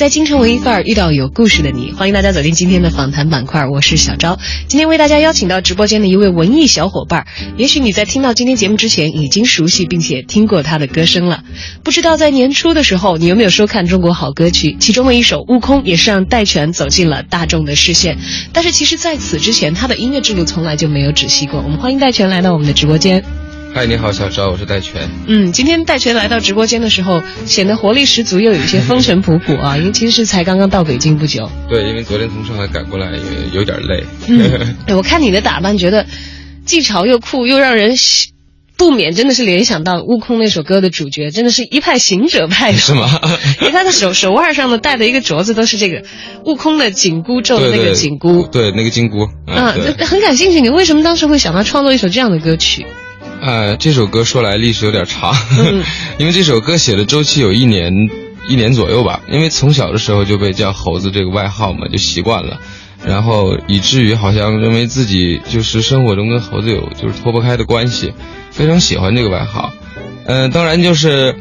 [0.00, 4.38] 在京城文艺范儿遇到有故事的你，欢迎大家走进今天的访谈板块，我是小昭。
[4.66, 7.26] 今天为大家邀请到直播间的一位文艺小伙伴，
[7.58, 11.44] 也许你在听到今天节目之前已经熟悉并且听过他的歌声了。
[11.84, 14.74] 不知道在年初的时候，你有没有收看中国好歌曲？
[14.80, 18.16] 其中的一首《悟空》也是让戴荃走进了大众的视线。
[18.54, 21.60] 但是其实在此之前，他的音乐之路从来就没有止息过。
[21.60, 23.22] 我们欢迎戴荃来到我们的直播间。
[23.72, 25.08] 嗨，你好，小赵，我是戴荃。
[25.28, 31.48] 嗯，今天戴荃来到直播间的时候，显得活力十足，又有一些风尘仆仆啊， 因为其实是才刚刚到北京不久。
[31.68, 33.20] 对，因为昨天从上海赶过来，也
[33.54, 34.04] 有点累。
[34.26, 36.04] 嗯， 我看你的打扮，觉得
[36.66, 37.94] 既潮又酷，又让人
[38.76, 43.08] 不免真的是联想到《悟空》那首歌的主角，真的是一派行者派，是吗？
[43.60, 46.02] 因为他的手手腕上的戴的一个镯子都是这个
[46.44, 49.28] 悟空的紧箍咒的那个紧箍，对那个金箍。
[49.46, 52.84] 啊，很感兴趣，你为什么当时会想到创作一首这样的歌曲？
[53.40, 55.82] 呃，这首歌说来历史有点长，嗯、
[56.18, 57.92] 因为这首歌写的周期有一年
[58.48, 59.20] 一年左右吧。
[59.28, 62.60] 因为从小的时候就被叫猴子这个外号嘛，就习惯了，
[63.04, 68.12] 然后以至于好像认为自己就是生活中跟猴子有就是脱不开的关系，
[68.50, 69.72] 非常喜欢这个外号。
[70.26, 71.34] 嗯、呃，当然就是，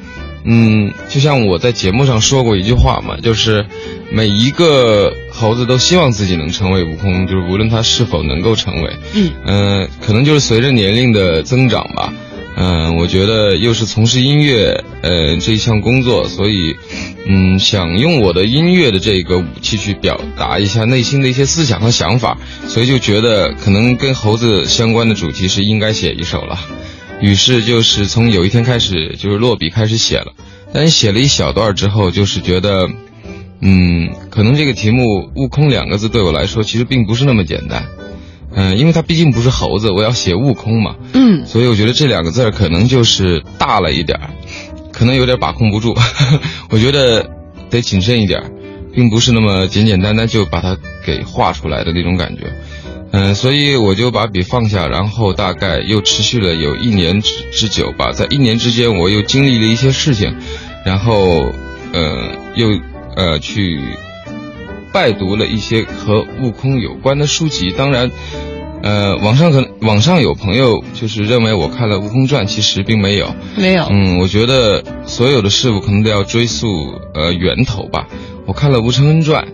[0.52, 3.68] 嗯，就像我在节目上说过一句话嘛，就是
[4.12, 12.12] 每一个猴子都希望自己能成为悟空，就是无论他是否能够成为，嗯，呃，可能就是随着年龄的增长吧，
[12.58, 16.76] 嗯、呃，我觉得又是从事音乐，呃，这一项工作，所以，
[17.28, 26.60] 嗯，想用我的音乐的这个武器去表达一下内心的一些思想和想法，所以就觉得可能跟猴子相关的主题是应该写一首了。
[27.22, 30.32] 于是就是从有一天开始，就是落笔开始写了，
[30.74, 32.88] 但是写了一小段之后，就是觉得，
[33.62, 37.86] 嗯，可能这个题目“悟空”两个字对我来说其实并不是那么简单，
[38.54, 44.30] 嗯、呃，因为它毕竟不是猴子，我要写悟空嘛，嗯，所以我觉得这两个字可能就是大了一点儿，
[44.92, 45.96] 可能有点把控不住，
[46.70, 47.30] 我觉得
[47.70, 48.52] 得谨慎一点，
[48.94, 52.54] 并不是那么简简单单就把它给画出来的那种感觉。
[53.12, 58.12] 嗯、呃，所以我就把笔放下，然后大概又持续了有一年之之久吧。
[58.12, 60.36] 在一年之间，我又经历了一些事情，
[60.86, 61.52] 然后，
[61.92, 62.68] 呃，又
[63.16, 63.80] 呃去
[64.94, 67.72] 拜读了一些和悟空有关的书籍。
[67.72, 68.12] 当然，
[68.84, 73.88] 呃，网上可能网上有朋友就是认为我看了《悟空传》，其实并没有，没有。
[73.90, 76.68] 嗯，我觉得所有的事物可能都要追溯
[77.16, 78.08] 呃源头吧。
[78.46, 79.46] 我看了《吴承恩传》。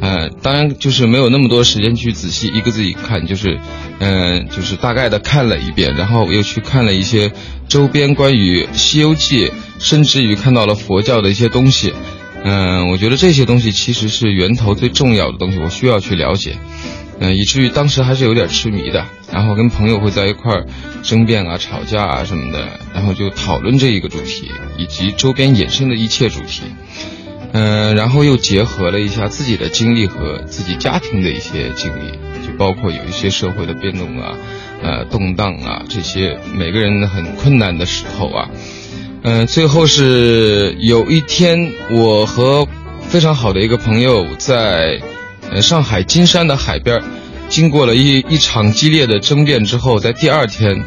[0.00, 3.58] 呃，当然就是没有那么多时间去仔细一个字一看，就是，
[3.98, 7.30] 嗯、呃，就是大概的看了一遍，然后又去看了一些
[7.68, 11.92] 周边关于《西游记》，甚至于看到了佛教的一些东西。
[12.42, 16.56] 嗯、我觉得这些东西其实是源头最重要的东西，我需要去了解。
[17.18, 20.66] 嗯、以至于当时还是有点痴迷的，然后跟朋友会在一块儿
[21.02, 26.62] 争辩啊、吵架啊什么的，然后就讨论这一个主题以及周边衍生的一切主题。
[27.52, 32.12] 嗯、然后又结合了一下自己的经历和自己家庭的一些经历，
[32.46, 34.34] 就包括有一些社会的变动啊，
[34.82, 38.50] 呃，动荡啊，这些每个人很困难的时候啊，
[39.22, 42.66] 嗯、最后是有一天，我和
[43.00, 45.00] 非常好的一个朋友在
[45.60, 47.02] 上海金山的海边，
[47.48, 50.84] 经过了一一场激烈的争辩之后，在第二天，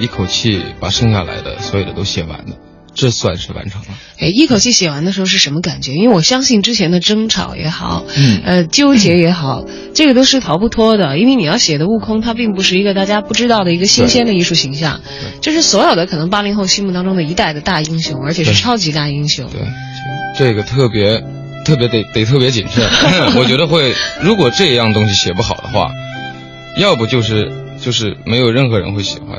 [0.00, 2.63] 一口气把剩下来的所有的都写完了。
[2.94, 3.88] 这算是完成了。
[4.18, 5.92] 哎，一口气写完的时候是什么感觉？
[5.94, 11.18] 因为我相信之前的争吵也好，嗯，呃，纠结也好，这个都是逃不脱的。
[11.18, 15.00] 因为你要写的悟空，他并不是一个大家不知道的一个新鲜的艺术形象，
[15.40, 19.48] 就是所有的可能八零后心目当中的一代的大英雄，而且是超级大英雄。
[19.50, 19.60] 对，
[20.38, 21.20] 这个特别
[21.64, 22.84] 特别得得特别谨慎。
[23.36, 23.92] 我觉得会，
[24.22, 25.90] 如果这样东西写不好的话，
[26.78, 29.38] 要不就是就是没有任何人会喜欢，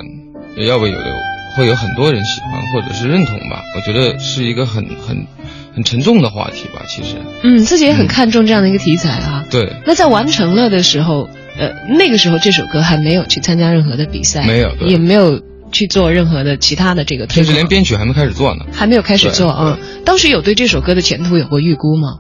[0.57, 1.34] 也要不有的。
[1.56, 5.25] 会有很多人喜欢或者是认同吧，我觉得是一个很很
[5.74, 7.16] 很沉重的话题吧，其实。
[7.44, 9.46] 嗯，自己也很看重这样的一个题材啊。
[9.46, 9.74] 嗯、对。
[9.86, 15.42] 那在完成了的时候，呃，那个时候这首歌还没有去参加任何的比赛，没有，也没有
[15.72, 18.66] 去做任何的其他的这个推甚至连编曲还没开始做呢。
[18.72, 20.04] 还没有开始做啊、嗯！
[20.04, 22.19] 当时有对这首歌的前途有过预估吗？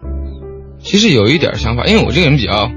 [0.81, 2.71] 其实有一点想法，因为我这个人比较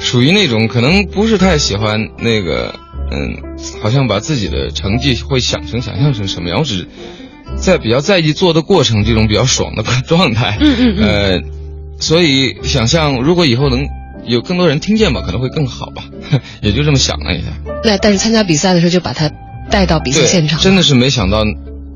[0.00, 2.74] 属于那种可能不是太喜欢那个。
[3.14, 6.88] 嗯，好像把自己的成绩会想成想象成什么样，我只
[7.56, 10.58] 在比较在意做的过程这种比较爽的状态。
[10.60, 11.04] 嗯嗯嗯。
[11.06, 11.40] 呃，
[12.00, 13.86] 所以想象如果以后能
[14.26, 16.04] 有更多人听见吧，可能会更好吧，
[16.60, 17.48] 也就这么想了一下。
[17.84, 19.30] 那但是参加比赛的时候就把它
[19.70, 21.44] 带到比赛，现场，真的是没想到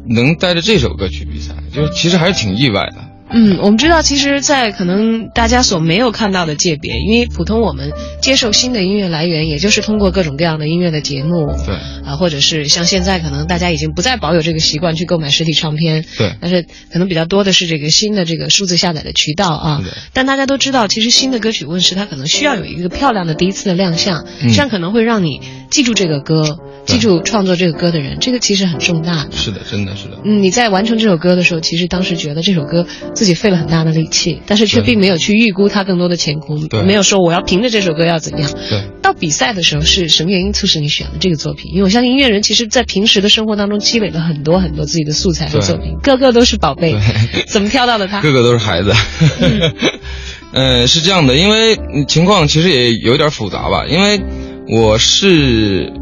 [0.09, 3.08] 能带着这首歌去比赛，就是其实还是挺意外的。
[3.31, 7.93] 嗯，我们知道，其实，在可能大家所没有看到的界别，因为普通我们
[8.23, 19.83] 接受新的音乐来源，也就是通过各种各样的音乐的节目，对啊，或者是像现在可能大家已经不再保有这个习惯去购买实体唱片，对但是可能比较多的是这个新的这个数字下载的渠道啊。
[20.13, 25.41] 但大家都知道，其实新的歌曲问世，它可能需要有一个漂亮的第一次的亮相，嗯这样可能会让你
[25.71, 29.33] 记住这个歌，记住创作这个歌的人，这个其实很重大的。
[29.33, 30.19] 是的，真的是的。
[30.25, 32.87] 嗯，你在完成这首歌的时候，其实当时觉得这首歌
[33.19, 38.49] 自己费了很大的力气，但是却并没有去预估它更多的前空，对没有说我要凭着这首歌要怎样。
[38.71, 41.73] 对，到比赛的时候是什么原因促使你选了这个作品？
[41.73, 46.95] 因为我相信音乐人其实在平时的生活当中积累了很多很多自己的素材和作品，个个都是宝贝。
[47.49, 48.23] 怎么挑到的他？
[48.23, 48.95] 个个都是孩子。
[50.55, 54.21] 呃，是这样的，因为嗯情况其实也有点复杂吧，因为
[54.71, 55.93] 我是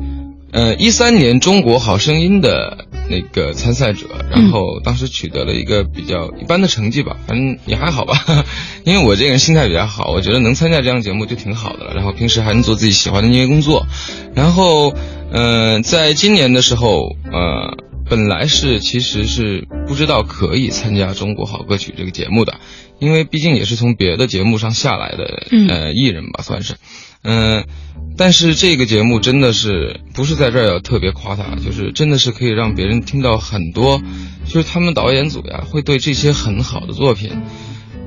[0.53, 8.45] 呃一三年中国好声音的那个参赛者，然后当时取得了一个比较一般的成绩吧，反正也还好吧，
[8.85, 13.87] 因为我这个人心态比较好，我觉得能参加这样节目就挺好的了，然后平时还能做自己喜欢的音乐工作，
[14.35, 14.95] 然后
[15.33, 17.77] 呃在今年的时候呃。
[18.09, 22.61] 本来是其实是不知道可以参加《中国好歌曲》这个节目的，
[23.01, 25.25] 因为毕竟也是从别的节目上下来的，
[25.69, 26.77] 呃，艺人吧算是，
[27.27, 27.65] 嗯
[28.17, 34.01] 但是这个节目真的是不是在这儿要特别夸他，就是真的是可以让别人听到很多，
[34.47, 37.33] 就是他们导演组呀会对这些很好的作品。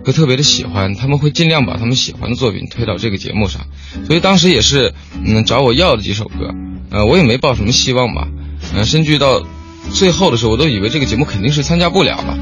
[0.01, 3.67] 会特别的喜欢，他们会尽量把他们喜欢的作品推到这个节目上，
[4.07, 4.93] 所以当时也是，
[5.25, 6.55] 嗯，找我要了几首歌，
[6.89, 8.27] 呃，我也没抱什么希望吧，
[8.73, 9.45] 呃，甚至到
[9.91, 12.39] 最后的时候，我都以为这个节目肯定是参加不了了，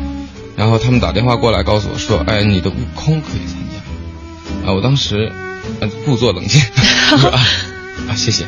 [0.56, 3.57] 然后他们打电话过来告诉我说，哎，你的悟空可以参
[4.63, 5.31] 加，啊，我当时，
[5.79, 7.39] 呃，故作冷静，啊
[8.09, 8.45] 啊，谢谢，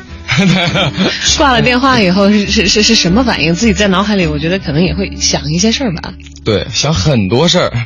[1.38, 3.54] 挂了电话以后是是是是什么反应？
[3.54, 6.14] 自己在脑海里，我觉得可能也会想一些事儿吧。
[6.44, 7.72] 对，想很多事儿。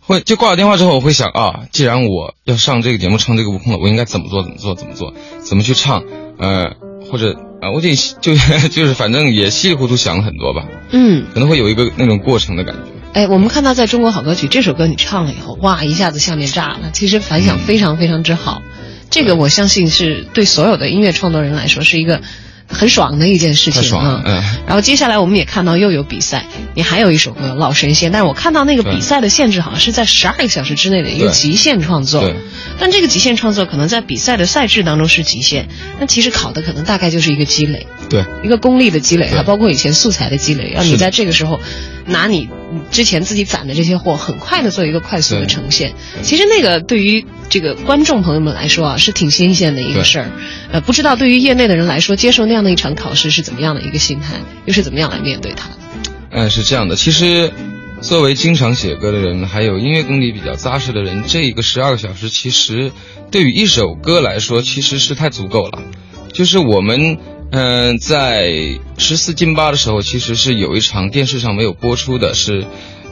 [0.00, 4.42] 会就挂了电话之后，我会想啊，既然我要上这个节目唱这个悟空了，我应该怎么做？
[4.42, 4.74] 怎么做？
[4.74, 5.12] 怎么做？
[5.44, 6.02] 怎么去唱？
[6.38, 6.76] 呃，
[7.10, 7.90] 或者啊，我就
[8.22, 8.34] 就
[8.70, 12.90] 就是反正也稀里糊涂想了很多吧，嗯，可能会有一个那种过程的感觉。
[13.14, 18.62] 哎，我们看到在中国好歌曲这首歌你唱了以后，哇，一下子下面炸了，其实反响非常非常之好。
[19.10, 22.20] 这个我相信是对所有的音乐创作人来说是一个
[22.68, 24.22] 很爽的一件事情啊。
[24.24, 32.20] 嗯然后接下来我们也看到又有比赛，你还有一首歌《老神仙》，但是我看到那个比赛的限制好像是在十二个小时之内的一个极限创作。
[32.20, 32.36] 对
[32.80, 35.68] 但这个极限创作可能在比赛的赛制当中是极限，
[35.98, 37.86] 那其实考的可能大概就是一个积累。
[38.08, 41.60] 对，一个功力的积累，对还包括以前素材的积累，让你在这个时候
[42.06, 42.48] 拿你
[42.92, 45.94] 之前自己攒的这些货，很快的做一个快速的呈现。
[46.22, 50.30] 其实那个对于这个观众朋友们来说啊，是挺新鲜的一个事儿。
[50.70, 54.34] 呃，不知道对于业内的人来说，接受那样的一场考试是怎么样的一个心态，
[54.66, 55.74] 又是怎么样来面对它的？
[56.30, 56.94] 嗯，是这样的。
[56.94, 57.50] 其实，
[58.02, 62.92] 作为经常写歌的人，还有音乐功底比较扎实的人，这一个十二个小时，其实
[63.30, 65.82] 对于一首歌来说，其实是太足够了。
[66.34, 67.16] 就是我们，
[67.50, 68.52] 嗯、在
[68.98, 72.66] 十四进八的时候，其实是有一场电视上没有播出的，是，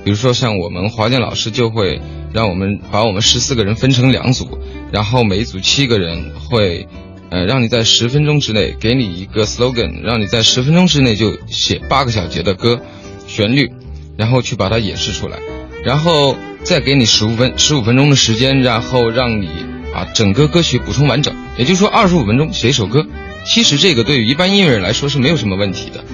[0.04, 2.02] 比如说像我们华健老师就会
[2.34, 4.58] 让我们把我们十四个人分成两组，
[4.92, 6.86] 然后每一组七个人会。
[7.30, 12.80] 呃，让你在十分钟之内给你一个 slogan，让你在十分钟之内就写八个小节的歌，
[13.26, 13.70] 旋律，
[14.16, 15.38] 然后去把它演示出来，
[15.84, 19.48] 然后再给你十五分十五分钟的时间，然后让你
[19.92, 21.34] 把整个歌曲补充完整。
[21.58, 23.06] 也就是说，二十五分钟写一首歌，
[23.44, 26.04] 其实这个对于一般音乐人来说是没有什么问题的。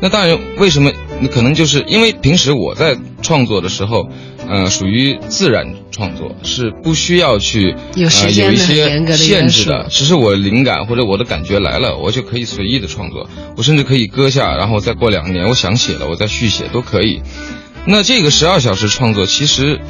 [0.00, 0.92] 那当然，为什么？
[1.32, 4.10] 可能就是因为平时我在创作的时候，
[4.48, 17.22] 呃，属于自然创作，是不需要去有时呃、有一些限制的，只是我灵感或者我的感觉来了，我就可以随意的创作，我甚至可以搁下，然后再过两年我想写了，我再续写都可以。
[17.86, 19.80] 那这个十二小时创作其实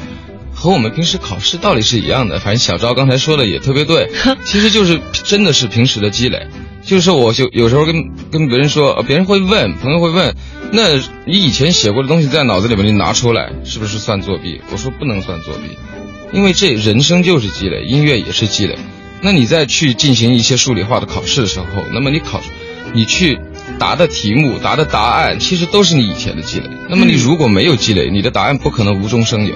[0.59, 4.09] 和我们平时考试道理是一样的，反正小赵刚才说的也特别对，
[4.43, 6.47] 其实就是真的是平时的积累。
[6.83, 10.35] 就是说我就有时候跟跟别人说，呃别人会问，朋友会问，
[10.71, 10.95] 那
[11.27, 14.59] 你以前写过的东西在脑子里面你拿出来，是不是算作弊？
[14.71, 15.77] 我说不能算作弊，
[16.33, 18.79] 因为这人生就是积累，音乐也是积累。
[19.21, 22.41] 那你再去进行一些数理化的考试的时候，那么你考，
[22.93, 23.37] 你去
[23.77, 26.65] 答的题目、答的答案，其实都是你以前的积累。
[26.89, 29.55] 那么你如果没有积累，你的答案不可能无中生有。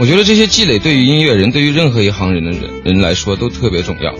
[0.00, 4.14] 我觉得这些积累对于音乐人，对于任何一行人的人人来说都特别重要，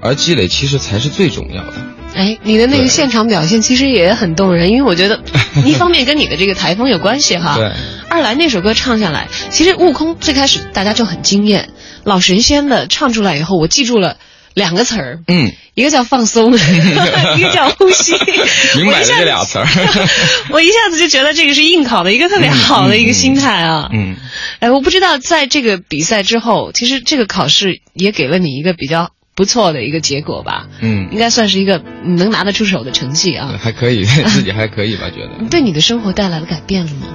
[0.00, 1.72] 而积累其实才是最重要的。
[2.14, 5.20] 哎，你的那个现场表现其实也很动人，因为我觉得
[5.66, 7.72] 一方面跟你的这个台风有关系哈，对，
[8.08, 11.70] 二来那首歌唱下来，其实悟空最开始大家就很惊艳，
[12.04, 14.16] 老神仙的唱出来以后，我记住了
[14.54, 16.52] 两个词儿，嗯，一个叫放松，
[17.36, 18.12] 一个叫呼吸。
[18.76, 19.66] 明白了我一下这俩词儿
[20.50, 23.88] 我一下子就觉得这个是应考的一个特别好的一个心态啊。
[23.92, 24.16] 嗯，
[24.60, 33.58] 哎，我不知道在这个比赛之后，其实这个考试也给了你一个比较不错的一个结果吧，嗯应该算是一个能拿得出手的成绩啊。
[33.60, 35.48] 还可以，自己还可以吧，觉得。
[35.50, 37.06] 对你的生活带来了改变了吗？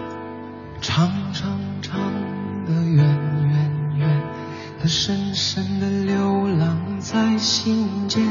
[0.82, 2.00] 长长长
[2.68, 4.22] 的远远远
[4.82, 5.75] 的深深
[7.16, 8.22] 在心间，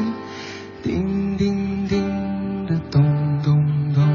[0.83, 3.03] 叮叮叮的咚
[3.43, 3.65] 咚
[3.95, 4.07] 咚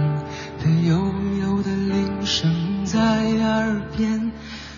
[0.59, 0.95] 的悠
[1.41, 4.31] 悠的铃声在耳边。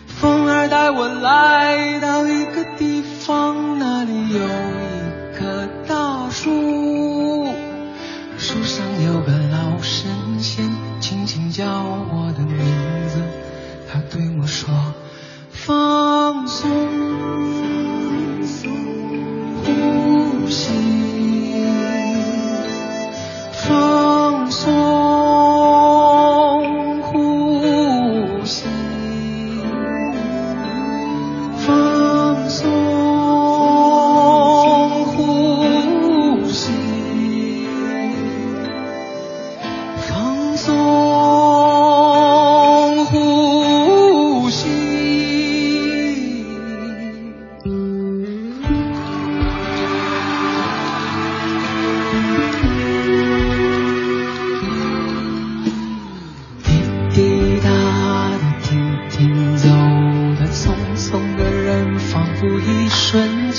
[0.08, 7.54] 风儿带我来到一个地方，那里有一棵大树。
[8.38, 10.70] 树上有个老神仙，
[11.02, 12.56] 轻轻叫我的名
[13.10, 13.22] 字。
[13.92, 14.70] 他对我说
[15.52, 16.70] ：“放松，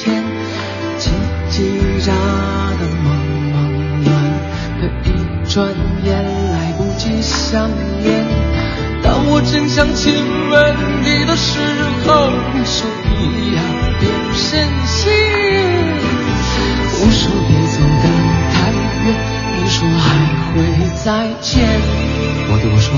[0.02, 0.22] 天，
[0.98, 1.10] 叽
[1.48, 1.62] 叽
[2.02, 2.06] 喳
[2.76, 3.06] 的，忙
[3.52, 3.54] 忙
[4.04, 4.10] 乱
[4.80, 5.08] 的，一
[5.48, 5.54] 转
[6.04, 6.10] 眼
[6.50, 7.70] 来不及相
[8.02, 8.26] 恋。
[9.00, 10.12] 当我正想亲
[10.50, 11.60] 吻你的时
[12.04, 12.84] 候，你说
[13.20, 13.62] 你要
[14.00, 14.02] 变
[14.34, 14.98] 神仙。
[16.98, 18.04] 我说别走得
[18.50, 18.54] 太
[19.06, 19.06] 远，
[19.54, 20.04] 你说还
[20.52, 20.54] 会
[21.04, 21.06] 再
[21.40, 21.50] 见。
[22.50, 22.90] 我对我说，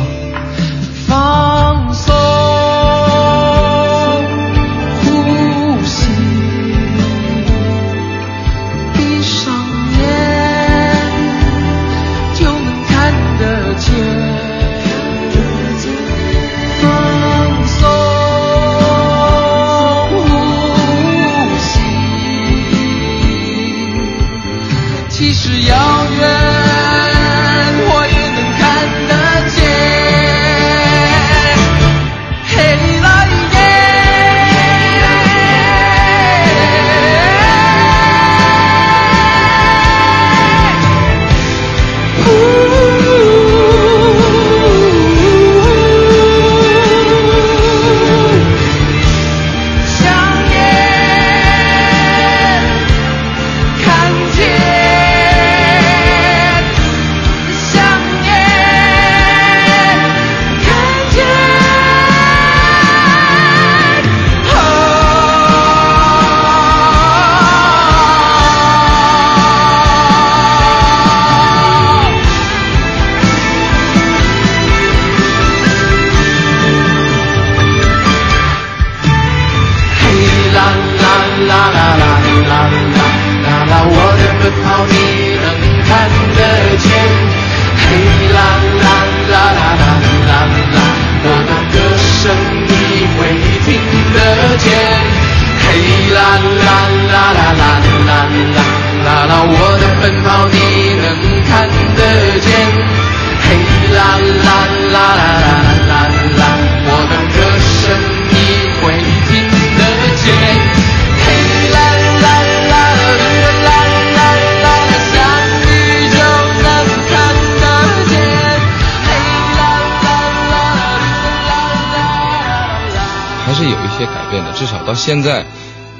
[125.04, 125.44] 现在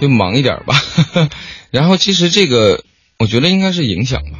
[0.00, 0.74] 就忙一点吧。
[1.70, 2.82] 然后其实这个，
[3.18, 4.38] 我觉得应该是影响吧。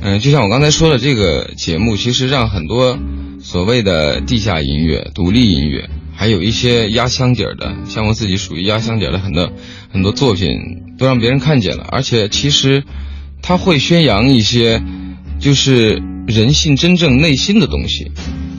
[0.00, 2.98] 嗯，就像我刚才说的，这个节目其实让很多
[3.40, 9.52] 所谓的地下音乐、独立音乐，还有一些压箱底儿的，像我自己属于压箱底儿的很多
[9.92, 10.58] 很多作品，
[10.98, 11.86] 都让别人看见了。
[11.88, 12.82] 而且其实，
[13.42, 14.82] 他会宣扬一些，
[15.38, 18.10] 就是人性真正内心的东西，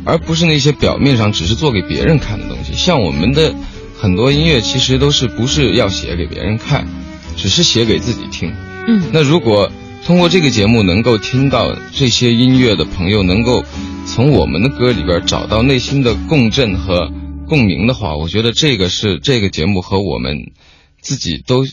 [0.05, 2.73] 而不是那些表面上只是做给别人看的东西。
[2.75, 3.53] 像我们的
[4.00, 6.88] 很多音乐，其实都是不是要写给别人看，
[7.36, 8.53] 只是写给自己听。
[8.88, 9.70] 嗯那如果
[10.06, 13.65] 通过这个节目能够听到这些音乐的朋友，能够
[14.06, 17.12] 从我们的歌里边找到内心的共振和
[17.48, 20.53] 共鸣的话，我觉得这个是这个节目和我们
[21.01, 21.65] 自己都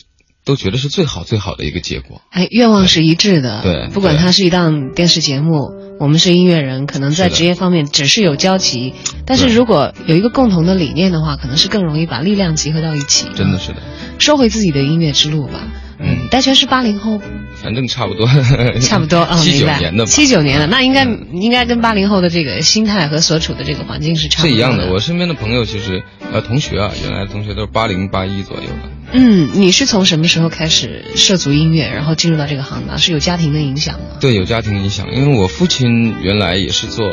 [0.47, 2.21] 都觉得是最好最好的一个结果。
[2.31, 3.61] 哎，愿望是一致的。
[3.61, 8.93] 对不管对它是一档电视节目，我们是音乐人，可能在职业方面只是有交集，
[9.25, 13.27] 但是如果有一个共同的理念的话，可能是更容易把力量集合到一起。
[13.35, 13.81] 真的是的，
[14.19, 15.67] 收回自己的音乐之路吧。
[15.99, 17.19] 嗯，大全是八零后，
[17.55, 18.27] 反正差不多，
[18.79, 24.91] 差不多啊， 七明白九年的吧，七九年的，那应该、嗯应该跟八零后的这个心态和所处的这个环境是差不多是一样的。
[24.93, 28.96] 我身边的朋友其实呃同学啊，原来的同学都是八零八一左右的。
[29.11, 32.97] 嗯，你是从什么时候开始涉足音乐，然后进入到这个行当？
[32.97, 34.17] 是有家庭的影响吗？
[34.19, 37.07] 对，有家庭影响，因为我父亲原来也是做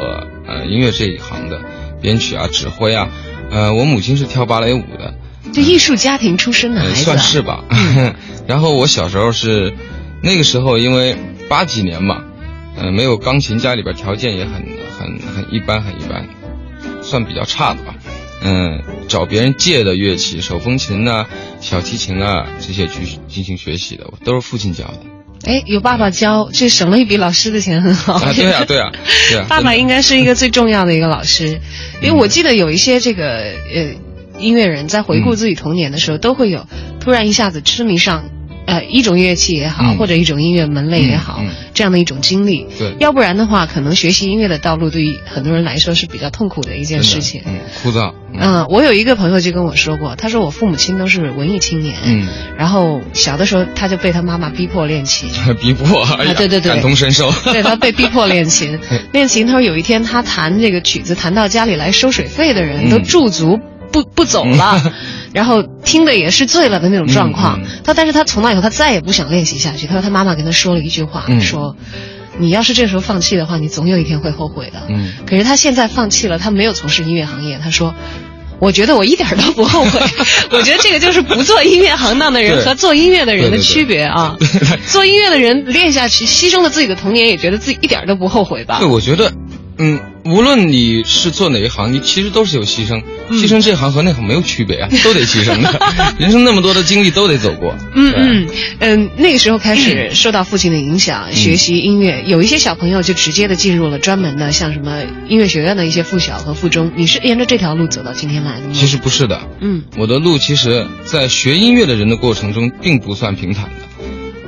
[0.46, 1.60] 呃音乐这一行的，
[2.00, 3.08] 编曲啊、指挥啊。
[3.50, 5.14] 呃，我母亲是跳芭蕾舞的，
[5.52, 7.64] 就艺术家庭出身的孩呃，子、啊算是吧。
[8.48, 9.72] 然后我小时候是
[10.22, 11.16] 那个时候，因为
[11.48, 12.24] 八几年嘛，
[12.76, 14.54] 呃，没有钢琴，家里边条件也很
[14.98, 16.26] 很很一般，很一般，
[17.02, 17.94] 算比较差的吧。
[18.42, 21.26] 嗯，找别人借的乐器，手风琴呐、
[21.60, 25.00] 小提琴啊这些去进行学习的，都是父亲教的。
[25.44, 28.14] 哎，有爸爸教，这省了一笔老师的钱，很好。
[28.14, 28.90] 啊，对啊，对啊，
[29.30, 29.46] 对啊。
[29.50, 31.60] 爸爸应该是一个最重要的一个老师，
[32.00, 33.26] 因为我记得有一些这个
[33.74, 33.94] 呃
[34.38, 36.66] 音乐人在回顾自己童年的时候，都会有
[36.98, 38.30] 突然一下子痴迷上
[38.66, 41.42] 呃一种乐器也好，嗯或者一种音乐门类也好，
[41.74, 42.66] 这样的一种经历。
[42.78, 47.42] 对要不然的话，可能学习音乐的道路对于很多人来说是比较痛苦的一件事情。
[47.46, 48.14] 嗯，枯燥。
[48.36, 52.26] 嗯，我有一个朋友就跟我说过，他说我父母亲都是文艺青年，嗯，
[52.58, 55.28] 然后小的时候他就被他妈妈逼迫练琴，
[55.60, 57.30] 逼迫，啊对对对感同身受。
[57.52, 58.78] 对他被逼迫练琴，
[59.12, 59.46] 练琴。
[59.46, 63.60] 他说有一天他弹这个曲子，弹到家里来收水费的人嗯都驻足
[63.92, 64.92] 不不走了，
[65.34, 67.58] 然后听的也是醉了的那种状况。
[67.60, 69.86] 嗯嗯他但是他从那以后他再也不想练习下去。
[69.86, 71.76] 他说他妈妈跟他说了一句话，嗯说
[72.38, 74.82] 你要是这时候放弃的话，你总有一天会后悔的。
[74.88, 77.58] 嗯可是他现在放弃了，他没有从事音乐行业。
[77.62, 77.94] 他说。
[78.60, 80.00] 我觉得我一点都不后悔，
[80.50, 84.36] 我觉得这个就是不做音乐行当的人和做音乐的人的对对对区别啊。
[84.86, 88.86] 做音乐的人练下去，牺牲了自己的童年，也觉得自己一点都不后悔吧对，？
[88.88, 89.32] 我觉得，
[89.76, 95.80] 嗯，无论你是做哪一行，你其实都是有牺牲，嗯牺牲这行和那行没有区别啊， 都得牺牲的。
[96.18, 97.76] 人生那么多的经历都得走过。
[97.94, 98.48] 嗯嗯
[98.80, 106.90] 嗯，那个时候开始受到父亲的影响，学习音乐，有一些小朋友就直接的进入了专门的像什么音乐学院的一些附小和附中。
[106.96, 108.72] 你是沿着这条路走到今天来的吗？
[108.72, 113.70] 其实不是的，嗯我的路其实，在学音乐的人的过程中，并不算平坦的。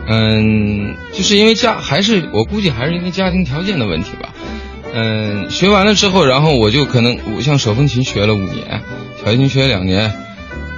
[0.09, 4.33] 嗯，就是因为家，还是我估计还是因为家庭条件的问题吧。
[4.99, 8.81] 嗯，学完了之后，然后我就可能，我像手风琴学了五年，
[9.23, 10.11] 小提琴学了两年，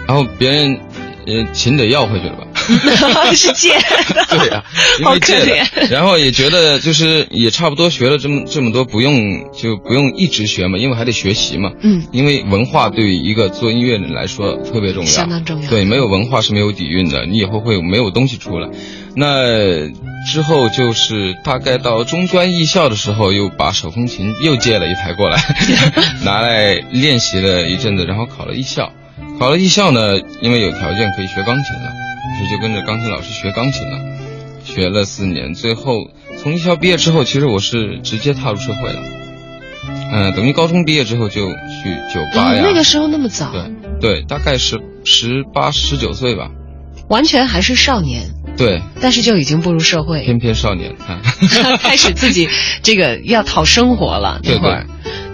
[0.08, 0.80] 然后别人，
[1.24, 2.47] 呃，琴得要回去了吧？
[3.34, 4.64] 是借的， 对呀、
[4.98, 5.64] 因好可为借。
[5.90, 11.70] 然后也觉得就是也差不多学了这么这么多，不用就不用一直学嘛，因为还得学习嘛。
[11.82, 18.68] 嗯，因为文化对于一个做音乐人来说特别重要，相当重要对，没有文化是没有底蕴的，你以后会有没有东西出来。
[19.16, 19.88] 那
[20.30, 25.40] 之后就是大概到中专艺校的时候，又把手风琴又借了一台过来，
[26.24, 28.92] 拿来练习了一阵子，然后考了艺校。
[29.40, 31.92] 考了艺校呢，因为有条件可以学钢琴了，
[32.40, 33.98] 于是就跟着钢琴老师学钢琴了，
[34.64, 35.54] 学了四年。
[35.54, 35.94] 最后
[36.42, 39.02] 从艺校毕业之后，其实我是直接踏入社会了。
[40.10, 42.62] 嗯、等于高中毕业之后就去酒吧呀。
[42.62, 46.50] 嗯，那个时候那么早，对对，大概是十八十九岁吧。
[47.08, 51.20] 完全还是少年，对，但是就已经步入社会，翩翩少年啊。
[51.80, 52.48] 开始自己
[52.82, 54.40] 这个要讨生活了。
[54.42, 54.86] 那对会儿，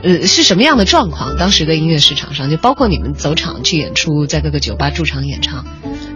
[0.05, 1.37] 呃，是什么样的状况？
[1.37, 5.65] 当时的音乐市场上，就包括你们走场去演出，在各个酒吧驻场演唱。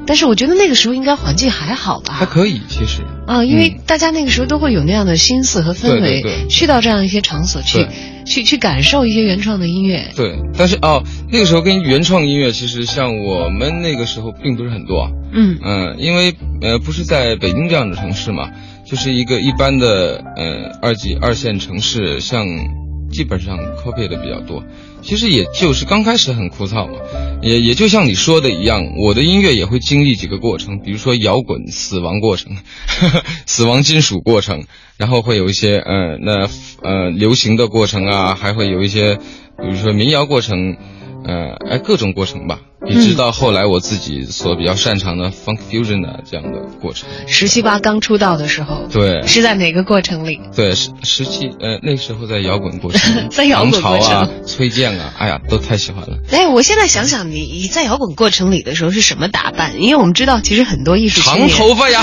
[0.09, 2.14] 但是我觉得那个时候应该环境还好吧？
[2.14, 3.03] 还可以，其实。
[3.27, 7.87] 啊，因为嗯大家那个时候都会有那样的心思和氛围，对对对去到这样一些场所去，
[8.25, 10.11] 去去感受一些原创的音乐。
[10.16, 15.11] 对，但是哦，那个时候跟原创音乐，其实像我们那个时候并不是很多啊。
[15.31, 18.49] 嗯嗯，因为呃不是在北京这样的城市嘛，
[18.87, 22.47] 就是一个一般的呃二级二线城市，像
[23.11, 24.64] 基本上 copy 的比较多。
[25.03, 26.99] 其实也就是刚开始很枯燥嘛，
[27.40, 32.57] 也也就像你说的一样，我的音乐也会经历几个过程，比如说摇滚死亡过程，
[33.47, 34.64] 死亡金属过程，
[34.97, 36.49] 然后会有一些呃那
[36.83, 40.77] 呃流行的过程啊，还会有一些比如说民谣过程，
[41.25, 42.61] 呃哎各种过程吧。
[42.87, 47.09] 一直到后来我自己所比较擅长的 funk fusion 的这样的过程。
[47.27, 50.41] 十七八刚出道的时候，对，是在哪个过程里？
[50.55, 56.19] 对，十十七呃那时候在摇滚过程， 在摇滚过程唐朝啊、 崔健啊，哎呀，都太喜欢了。
[56.31, 59.83] 哎，我现在想想，你你在摇滚过程里的时候是什么打扮？
[59.83, 62.01] 因为我们知道，其实很多艺术长头发呀，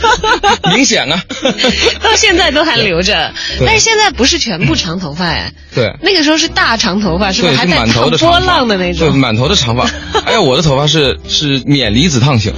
[0.74, 1.22] 明显啊。
[2.02, 3.32] 到现在都还留着，
[3.66, 5.94] 但是现在不是全部长头发哎，对。
[6.02, 7.48] 那个时候是大长头发，是吧？
[7.48, 9.89] 对，还带是满头烫波的长发浪的那种对，满头的长发。
[10.26, 12.52] 哎呀，我的头发是是免离子烫型，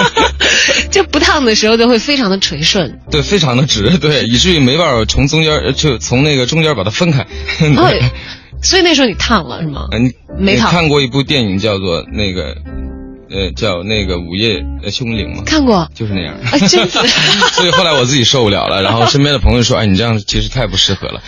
[0.90, 2.98] 就不烫的时候就会非常的垂顺。
[3.10, 7.22] 对，非常的直， 对，以至于没办法从中间呃就从那个中间把它分开。
[7.76, 7.90] 哦，
[8.62, 9.88] 所以那时候你烫了是吗？
[9.92, 12.54] 嗯，没烫看过一部电影叫做那个，
[13.30, 15.42] 呃，叫那个《午夜呃凶铃》吗？
[15.46, 15.88] 看过。
[15.94, 16.34] 就是那样。
[16.44, 17.06] 啊，真的。
[17.52, 21.22] 所以后来我自己受不了了，然后身边的朋友说：“哎，你这样其实太不适合了。”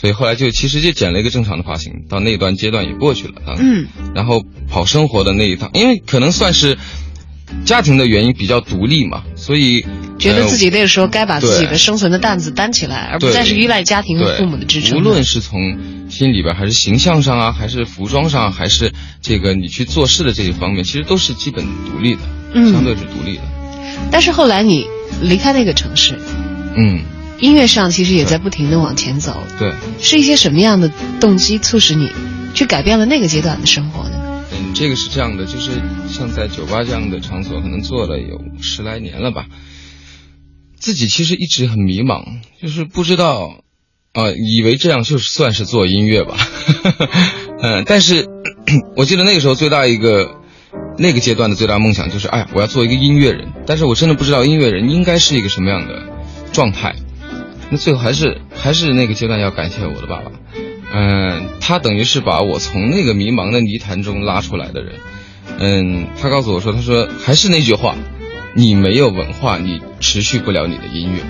[0.00, 3.56] 所以后来就其实就剪了一个正常的发型，到那段阶段也过去了啊。
[3.58, 3.88] 嗯。
[4.14, 6.78] 然后跑生活的那一趟，因为可能算是
[7.64, 9.84] 家庭的原因比较独立嘛，所以
[10.18, 14.98] 觉得自己那个时候该把自己的生存的担子担起来，而不再是依赖家庭和父母的支撑。
[14.98, 15.58] 无论是从
[16.08, 22.20] 心里边，还是形象上啊，还是服装上，还是这个你去做事的这一方面，其实都是基本独立的，
[22.54, 23.42] 嗯相对是独立的。
[24.12, 24.86] 但是后来你
[25.20, 26.18] 离开那个城市，
[26.76, 27.00] 嗯，
[27.40, 29.42] 音乐上其实也在不停的往前走。
[29.58, 32.10] 对，是一些什么样的动机促使你
[32.54, 34.16] 去改变了那个阶段的生活呢？
[34.52, 35.70] 嗯，这个是这样的，就是
[36.08, 39.46] 像在酒吧这样的场所，可能做了有十来年了吧，
[40.78, 42.24] 自己其实一直很迷茫，
[42.60, 43.60] 就是不知道，
[44.12, 46.36] 啊、以为这样就算是做音乐吧，
[47.62, 48.26] 嗯， 但是
[48.96, 50.40] 我记得那个时候最大一个
[50.98, 56.02] 那个阶段的最大梦想就是，哎呀，我要做一个音乐人，但是我真的不知道音乐人应该是一个什么样的
[56.52, 56.96] 状态。
[57.70, 60.30] 那最后还是还是那个阶段要感谢我的爸爸，
[60.92, 64.94] 嗯，他等于是把我从那个迷茫的泥潭中拉出来的人，
[65.58, 67.96] 嗯，他告诉我说，他说还是那句话，
[68.54, 71.20] 你没有文化，你持续不了你的音乐，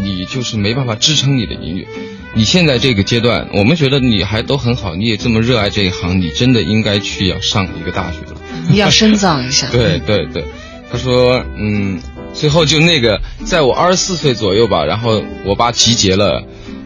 [0.00, 1.86] 你就是没办法支撑你的音乐。
[2.34, 8.36] 你现在这个阶段，我们觉得你还都很好，你也这么热爱这一行，你真的应该去要上一个大学了。
[8.70, 9.66] 你要深造一下。
[9.72, 10.44] 对对对，
[10.92, 11.98] 他说，嗯，
[12.38, 16.44] 最后就那个，在我二十四岁左右吧，然后我爸集结了。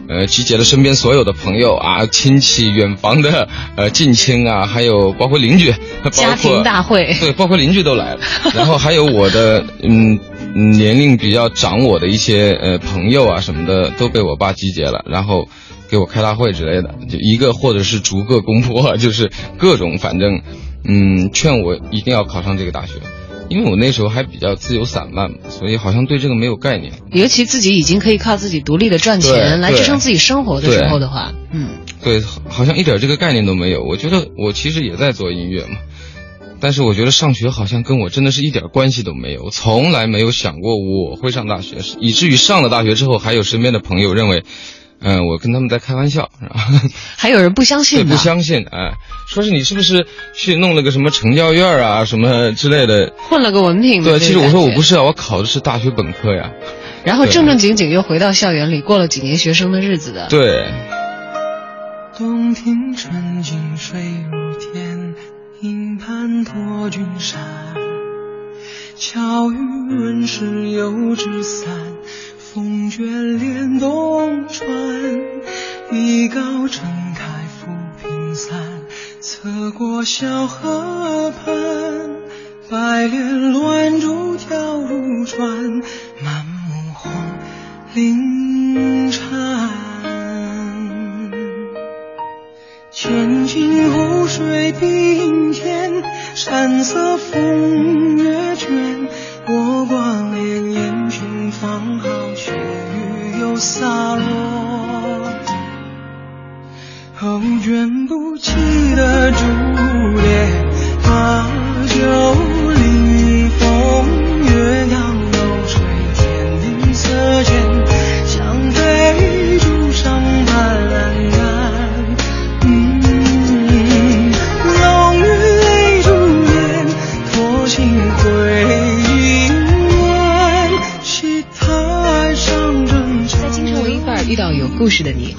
[0.09, 8.19] 呃，集结了身边所有的朋友啊、亲戚、远房的呃近亲啊，还有包括邻居，包括家庭大会对，包括邻居都来了，
[8.53, 10.19] 然后还有我的嗯
[10.53, 15.47] 嗯年龄比较长我的一些呃朋友啊什么的都被我爸集结了，然后
[15.89, 20.41] 给我开大会之类的，就一个或者是逐个公布，就是各种反正
[20.83, 22.95] 嗯劝我一定要考上这个大学，
[23.49, 26.93] 因为我那时候还比较自由散漫嘛，所以好像对这个没有概念。
[27.11, 31.69] 尤其自己已经可以靠自己独立的赚钱来支撑自己生活的时候的话，嗯，
[32.03, 33.83] 对，好好像一点这个概念都没有。
[33.83, 35.77] 我觉得我其实也在做音乐嘛，
[36.59, 44.43] 但是我觉得上学好像跟我真的是一点关系都没有，我从来没有想过我会上大学，以至于上了大学之后，还有身边的朋友认为，
[45.03, 46.55] 嗯、我跟他们在开玩笑，是吧？
[47.17, 48.93] 还有人不相，信不，相信，哎，
[49.27, 53.13] 说是你是不是去弄了个什么成教院啊，什么之类的？
[53.17, 56.51] 混了个文凭对，其实我说我不是啊，我考的是大学本科呀。
[57.03, 60.27] 然后正正经经又回到校园里过了几年学生的日子的。
[60.29, 60.71] 对，
[62.17, 63.99] 洞庭春尽水
[64.31, 65.15] 如天，
[65.61, 67.41] 影盘托君山。
[68.95, 71.67] 巧语问世又知散，
[72.53, 74.69] 风卷帘动船。
[75.91, 76.85] 一篙撑
[77.15, 77.65] 开浮
[77.99, 78.55] 萍散，
[79.19, 81.55] 侧过小河畔。
[82.69, 85.47] 白莲乱珠跳入船，
[86.23, 87.11] 满目红
[87.95, 89.23] 菱颤。
[92.91, 96.03] 千顷湖水碧映天，
[96.35, 99.07] 山色风月卷。
[99.45, 104.23] 我挂念烟熏芳好，雪雨又洒落。
[107.15, 108.51] 后卷不起
[108.95, 109.37] 的珠
[110.17, 110.65] 帘，
[111.03, 111.45] 把
[111.87, 111.97] 酒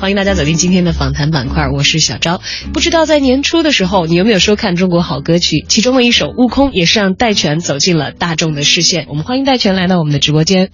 [0.05, 2.43] 欢迎大家走进今天的访谈板块，我是小昭。
[2.75, 5.65] 不知道在年初的时候，你有没有收看中国好歌曲？
[5.67, 9.07] 其中的一首《悟空》也是让戴荃走进了大众的视线。
[9.09, 10.69] 我们欢迎戴荃来到我们的直播间。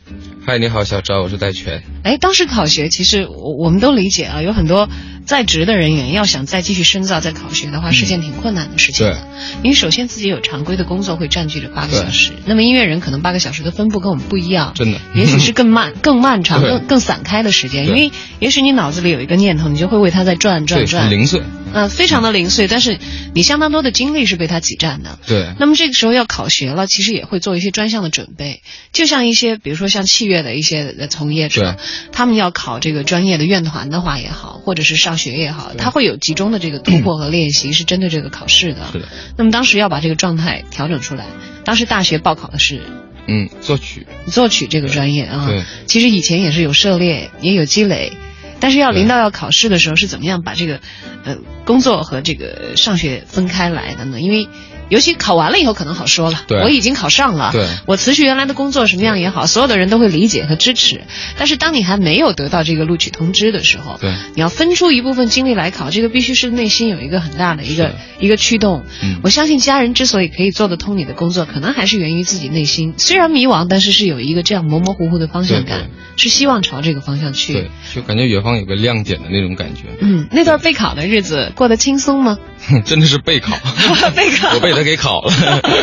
[0.44, 1.80] 嗨，你好，小昭，我是戴荃。
[2.02, 4.88] 哎，当时考学，其实我我们都理解啊，有很多
[5.30, 9.28] 在职的人员要想再继续深造、再考学的话，是件挺困难的事情的。
[9.62, 17.86] 因为首先自己有常规的工作会占据着八个小时，那么音乐人可能八个小时的分布跟我们不一样，真的，也许是更慢、 更漫长、更更散开的时间。
[17.86, 21.40] 因为也许你脑子里有一个念头，你就会为它在转转转，零碎，
[21.72, 22.98] 呃，非常的零碎，但是
[23.32, 25.20] 你相当多的精力是被它挤占的。
[25.28, 25.54] 对。
[25.60, 28.62] 那么这个时候要考学了，其实也会做一些专项的准备，
[28.92, 31.76] 就像一些比如说像器乐的一些从业者，
[32.10, 38.86] 他们要考这个专业的院团的话也好，或者是上学也好，他会有集中的这个突破和练习，是针对这个考试的。
[38.90, 39.08] 是的。
[39.36, 41.26] 那么当时要把这个状态调整出来。
[41.64, 42.82] 当时大学报考的是，
[43.26, 45.46] 嗯，作曲，作曲这个专业啊。
[45.46, 45.62] 对。
[45.86, 48.14] 其实以前也是有涉猎，也有积累，
[48.58, 50.80] 但是要临到要考试的时候，是怎么样把这个
[51.24, 54.20] 呃工作和这个上学分开来的呢？
[54.20, 54.48] 因为。
[54.90, 57.52] 尤其考完了以后可能好说了，我已经考上了，
[57.86, 61.02] 我辞去原来的工作什么样也好，所有的人都会理解和支持。
[61.38, 63.98] 但是当你还没有得到这个录取通知的时候，
[64.34, 68.84] 你要分出一部分精力来考，这个必须是内心有一个很大的一个一个驱动。
[69.22, 77.52] 我相信家人之所以可以做得通你的工作，可能还是源于自己内心虽然迷茫，但是是有一个这样模模糊糊的方向感，是希望朝这个方向去。
[77.52, 79.82] 对，就感觉远方有个亮点的那种感觉。
[80.00, 82.38] 嗯，那段备考的日子过得轻松吗？
[82.84, 83.56] 真的是备考，
[84.14, 85.32] 备考，我被他给考了。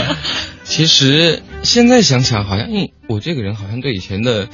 [0.63, 2.68] 其实现在想起来，好像
[3.08, 4.48] 我这个人好像对以前的，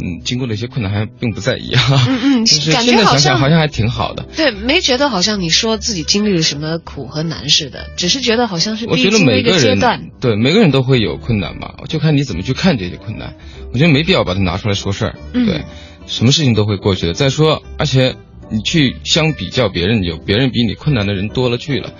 [0.00, 1.82] 嗯，经过的一些困难还并不在意啊。
[2.08, 4.26] 嗯嗯，感觉好像好像还挺好的。
[4.34, 9.78] 对，没觉得好像你说自己经历了什么苦和难似的，只是觉得好像是我觉得每个人
[10.20, 13.34] 对每个人都会有困难吧，就看你怎么去看这些困难。
[13.72, 15.14] 我觉得没必要把它拿出来说事儿。
[15.34, 15.64] 对，
[16.06, 17.12] 什么事情都会过去的。
[17.12, 18.16] 再说，而且。
[18.52, 21.92] 你去相比较别人，有别人比你困难的人多了去了。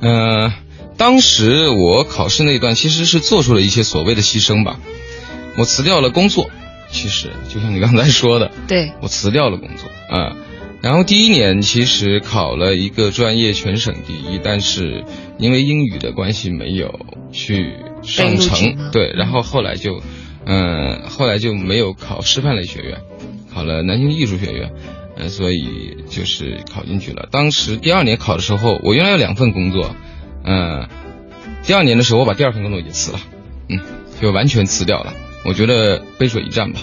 [0.00, 0.50] 嗯，
[0.96, 4.80] 当时我考试那一段其实是做出了一些所谓的牺牲吧。
[5.58, 6.48] 我辞掉了工作，
[6.90, 10.36] 其实就像你刚才说的，对我辞掉了工作啊。
[10.80, 15.04] 然后第一年其实考了一个专业全省第一，但是
[15.36, 16.98] 因为英语的关系没有
[17.32, 18.90] 去上成。
[18.90, 20.00] 对，然后后来就，
[20.46, 23.02] 嗯，后来就没有考师范类学院，
[23.52, 24.72] 考了南京艺术学院。
[25.16, 27.28] 呃所以就是考进去了。
[27.30, 29.94] 当时第二年考的时候，我原来有两份工作，
[30.44, 30.88] 嗯，
[31.64, 33.20] 第二年的时候我把第二份工作也辞了，
[33.68, 33.80] 嗯，
[34.20, 35.14] 就完全辞掉了。
[35.44, 36.80] 我觉得背水一战吧，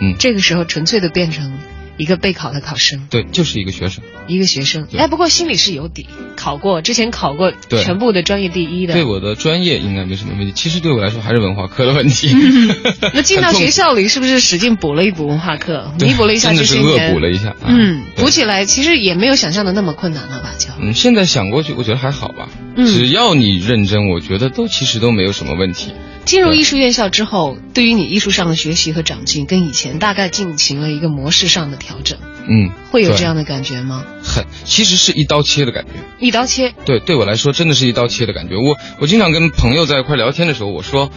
[0.00, 0.16] 嗯。
[0.18, 1.58] 这个时候纯粹的变成。
[1.96, 4.86] 一个备考的考生，对，就是一个学生，一个学生。
[4.96, 8.94] 哎，不过心里是有底，考过之前考过全部的专业第一的。
[8.94, 12.34] 对我的专业应该没什么问题，其实对我来说还是文化课的问题。
[13.14, 16.48] 那进到学校里是不是使劲补了一补文化课，弥补了一下？
[16.48, 17.54] 真的是恶补了一下。
[17.64, 20.52] 嗯，补起来其实也没有想象的那么困难了吧？
[20.58, 22.48] 就嗯，现在想过去，我觉得还好吧。
[22.76, 25.92] 只要你认真，我觉得都其实都没有什么问题。
[26.24, 32.18] 进入艺术院校之后，对于你艺术上的学习和长进，跟以前大概进行了一个模式上的调整。
[32.48, 34.04] 嗯，会有这样的感觉吗？
[34.22, 35.92] 很，其实是一刀切的感觉。
[36.18, 36.74] 一刀切。
[36.84, 38.56] 对，对我来说真的是一刀切的感觉。
[38.56, 41.10] 我我经常跟朋友在一块聊天的时候，我说，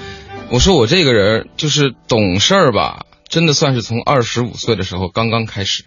[0.49, 5.85] 我说我这个人就是懂事儿吧，真的算是从二十五岁的时候刚刚开始。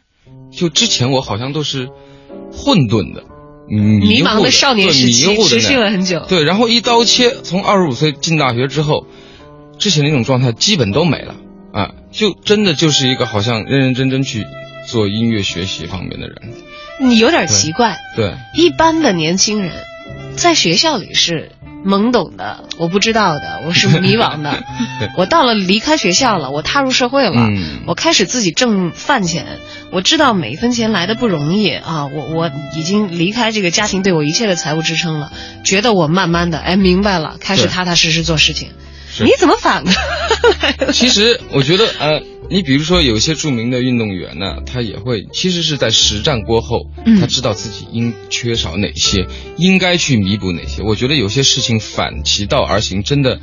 [0.52, 1.88] 就之前我好像都是
[2.52, 3.24] 混沌的。
[3.68, 9.06] 迷茫的少年时期持续了很久，对，然后一刀切，从二十五岁进大学之后，
[9.78, 11.36] 之前那种状态基本都没了
[11.72, 14.44] 啊，就真的就是一个好像认认真真去
[14.86, 16.36] 做音乐学习方面的人。
[17.00, 19.72] 你有点奇怪，对，一般的年轻人，
[20.36, 21.52] 在学校里是。
[21.84, 24.62] 懵懂的，我不知道的，我是迷茫的。
[25.16, 27.48] 我到了离开学校了，我踏入社会了，
[27.86, 29.58] 我开始自己挣饭钱。
[29.90, 32.06] 我知道每一分钱来的不容易啊！
[32.06, 35.32] 我我已经离开这个家庭对我一切的财务支撑了，
[35.64, 38.70] 觉得我慢慢的哎明白了，开始踏踏实实做事情。
[39.24, 39.92] 你怎么反的？
[40.92, 42.22] 其实我觉得呃。
[42.50, 46.86] 你比如说，有一些著名的运动员呢，他也会其实是在实战过后，
[47.20, 49.26] 他知道自己应缺少哪些，
[49.58, 50.80] 应该去弥补哪些。
[50.82, 53.38] 我觉得有些事情反其道而行，真的，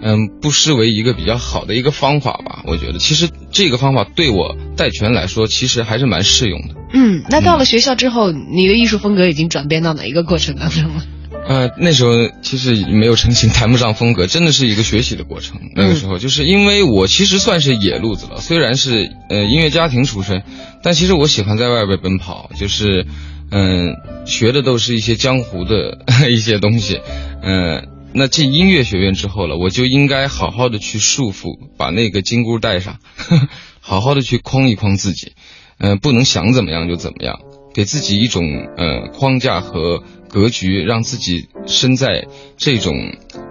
[0.00, 2.62] 嗯，不失为一个比较好的一个方法吧。
[2.64, 6.74] 我觉得，其实这个方法对我戴拳来说，其实还是蛮适用的。
[6.94, 11.04] 嗯，那到了学校之后，你的艺术风格已经转变到哪一个过程当中了？
[11.48, 15.58] 呃，那时候其实没有成型，谈不上风格，真的是一个学习的过程。
[15.74, 20.42] 那个时候，就是因为我其实算是野路子了，虽然是呃音乐家庭出身，
[20.82, 23.06] 但其实我喜欢在外边奔跑，就是
[23.50, 27.00] 嗯学的都是一些江湖的 一些东西。
[27.42, 32.98] 嗯，那进音乐学院之后了，我就应该好好的去束缚，把那个金箍带上，
[33.80, 35.32] 好好的去框一框自己，
[35.78, 37.40] 嗯，不能想怎么样就怎么样。
[37.78, 38.42] 给自己一种
[38.76, 42.92] 呃框架和格局，让自己身在这种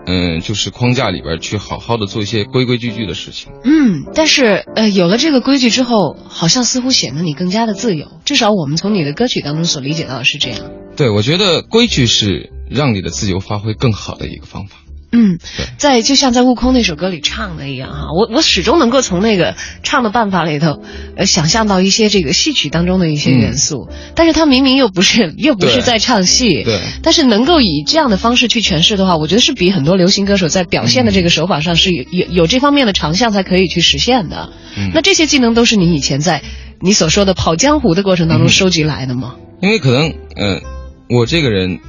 [0.05, 3.53] 嗯、呃就是框架里边去好好的做一些规规矩矩的事情。
[3.63, 8.19] 嗯，但是呃，有了这个规矩之后，好像似乎显得你更加的自由。
[8.25, 10.59] 至少我们从你的歌曲当中所理解到的是这样。
[10.97, 14.79] 对，我觉得规矩是让你的自由发挥更好的一个方法。
[15.11, 15.39] 嗯，
[15.77, 20.81] 在就像在《悟空》那首歌里唱的一样哈，我我始终能够从那个唱的办法里头，
[21.15, 26.81] 呃，想象到一些这个戏曲当中的一些元素，但是他明明又不是又不是在唱戏，对。
[27.01, 34.49] 但是能够以这样的方式去诠释的话，我觉得是比很多流行歌手在表现的这个手法上是有有有这方面的长项才可以去实现的。
[34.77, 34.91] 嗯。
[34.93, 36.43] 那这些技能都是你以前在
[36.81, 39.35] 你所说的跑江湖的过程当中嗯收集来的吗？
[39.61, 40.61] 因为可能，嗯、
[41.09, 41.81] 我这个人都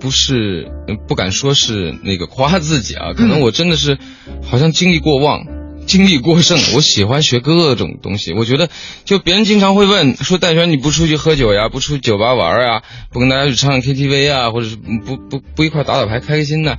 [0.00, 3.98] 不是呃不敢说是那个夸自己啊，可能我真的是
[4.42, 5.46] 好像精力过旺。
[5.86, 8.32] 精力过剩，我喜欢学各种东西。
[8.32, 8.68] 我觉得，
[9.04, 11.68] 就别人经常会问说：“戴轩，你不出去喝酒呀？
[11.68, 12.82] 不出去酒吧玩呀？
[13.10, 14.50] 不跟大家去唱唱 KTV 啊？
[14.52, 16.76] 或者是不不不一块打打牌开开心呢？”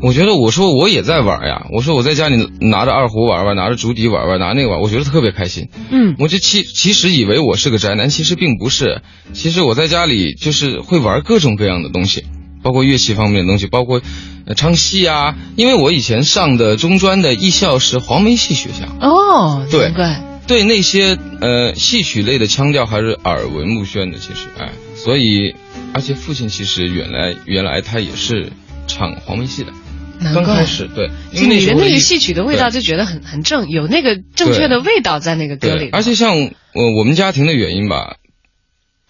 [0.00, 5.68] 我觉得我说我也在玩呀，我说我在家里拿着二胡玩玩，拿着竹笛玩玩，拿那个玩，我觉得特别开心。
[5.90, 9.02] 嗯我就其其实以为我是个宅男，其实并不是。
[9.32, 12.24] 其实我在家里就是会玩各种各样的东西，
[12.62, 14.00] 包括乐器方面的东西，包括
[14.46, 15.36] 呃唱戏啊。
[15.56, 19.92] 因为我以前上的中专的艺校是黄梅戏学校，哦，对。
[20.46, 24.18] 对那些呃戏曲类的腔调还是耳闻目眩的。
[24.18, 25.54] 其实哎，所以
[25.92, 28.50] 而且父亲其实原来原来他也是
[28.88, 29.72] 唱黄梅戏的，
[30.34, 35.90] 刚开始对，因就为那时候一你的那个戏曲的味道就觉得很很正，有那个正确的味道在那个歌里，。
[35.92, 38.16] 而且像我我们家庭的原因吧，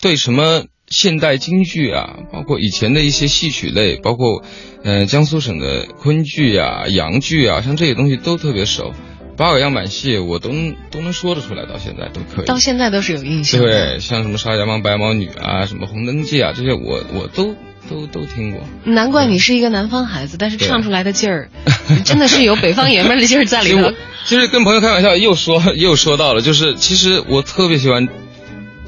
[0.03, 4.43] 对什么现代京剧啊，包括以前的一些戏曲类，包括
[4.85, 8.93] 呃江苏省的昆剧啊、洋剧啊，像这些东西都特别熟。
[9.37, 10.51] 八个样板戏我都
[10.91, 12.45] 都能说得出来，到现在都可以。
[12.45, 13.61] 到现在都是有印象。
[13.61, 17.55] 对，像什么沙家浜白毛女啊，什么红灯记啊，这些我我都
[17.91, 18.61] 都都听过。
[18.85, 21.49] 难怪你是一个南方孩子，但是唱出来的劲儿，
[22.05, 23.95] 真的是有北方爷们儿的劲儿在里头其实我。
[24.25, 28.09] 其实跟朋友开玩笑，又说又说到了，就是其实我特别喜欢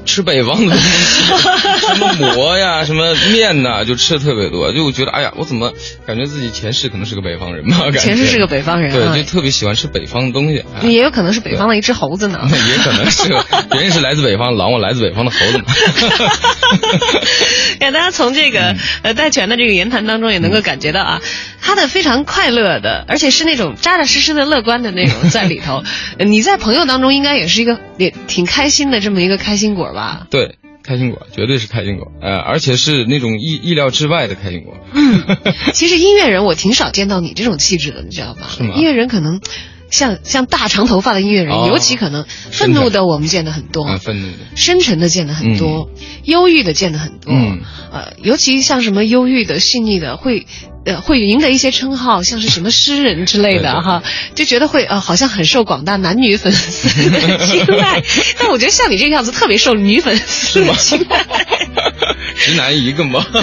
[0.05, 4.71] 吃北方的东西，什么馍呀，什么面呐，就吃的特别多。
[4.73, 5.73] 就我觉得，哎呀，我怎么
[6.05, 7.77] 感觉自己前世可能是个北方人嘛？
[7.85, 10.59] 感觉前世是个北方人啊对，就特别喜欢吃北方的东西。
[10.59, 12.39] 啊也有可能是北方的一只猴子呢。
[12.69, 13.29] 也可能是
[13.69, 15.65] 别人是来自北方狼，我来自北方的猴子嘛。
[17.79, 21.21] 给大家从这嗯个呃戴荃的这个言谈当中也能够感觉到啊，
[21.61, 25.83] 他的非常快乐的，而且是那种扎扎实实的乐观的那种在里头。
[26.17, 30.27] 呃你在朋友当中应该也是一个也挺开心的这么一个开心果吧？
[30.29, 34.77] 对，开心果绝对是开心果，呃，而且是那种意意料之外的开心果。
[34.93, 35.23] 嗯，
[35.73, 38.47] 其实音乐人我挺少见到你这种气质的，你知道吧？
[38.55, 39.41] 是吗音乐人可能
[39.91, 44.37] 像像大长头发的音乐人，哦尤其可能愤怒的我们见的很多，啊，愤怒的。
[44.55, 45.89] 深沉的见的很多，
[46.23, 47.31] 忧郁的见的很多。
[47.33, 50.47] 嗯呃，尤其像什么忧郁的、细腻的，会
[50.85, 54.01] 呃会赢得一些称号，像是什么诗人之类的哈，
[54.33, 58.01] 就觉得会呃好像很受广大男女粉丝的 青睐。
[58.39, 61.25] 但我觉得像你这个样子，特别受女粉丝的青睐。
[62.37, 63.25] 直男一个吗？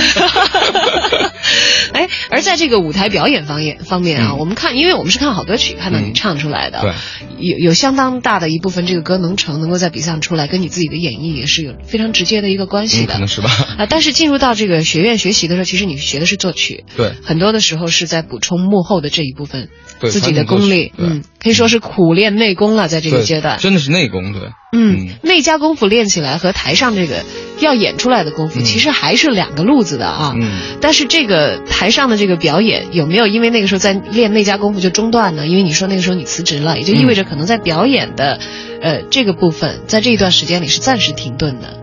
[1.98, 4.38] 哎，而在这个舞台表演方面方面啊，嗯。
[4.38, 6.14] 我们看，因为我们是看好歌曲看到你嗯。
[6.14, 6.92] 唱出来的，对，
[7.38, 13.12] 有有相当大的一部分这个歌能成，能够在比赛上出来，跟你自己的演绎也是有非常直接的一个关系嗯，的。
[13.14, 13.50] 可能是吧。
[13.78, 17.12] 啊，但是进入到这个学院学习的时候，其实你学的是作曲，对。
[17.24, 24.42] 很多的时候是在补充幕后的这一部分对自己的功力，嗯，可以说是苦练内功了，在这个阶段，真的是内功，对。
[24.70, 27.24] 嗯嗯，内家功夫练起来和台上这个
[27.58, 30.34] 要演出来的功夫，嗯其实还是两个路子的啊。
[30.36, 30.50] 嗯，
[30.80, 35.46] 但是这个台上的这个表演有没有因为那个时候在练那家功夫就中断呢？
[35.46, 38.38] 因为你说那个时候你辞职了，也就意味着可能在表演的，
[38.82, 41.78] 呃，这个部分在这一段时间里是暂时停顿的。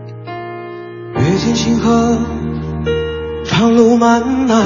[1.16, 2.18] 阅尽星河，
[3.44, 4.64] 长路漫漫，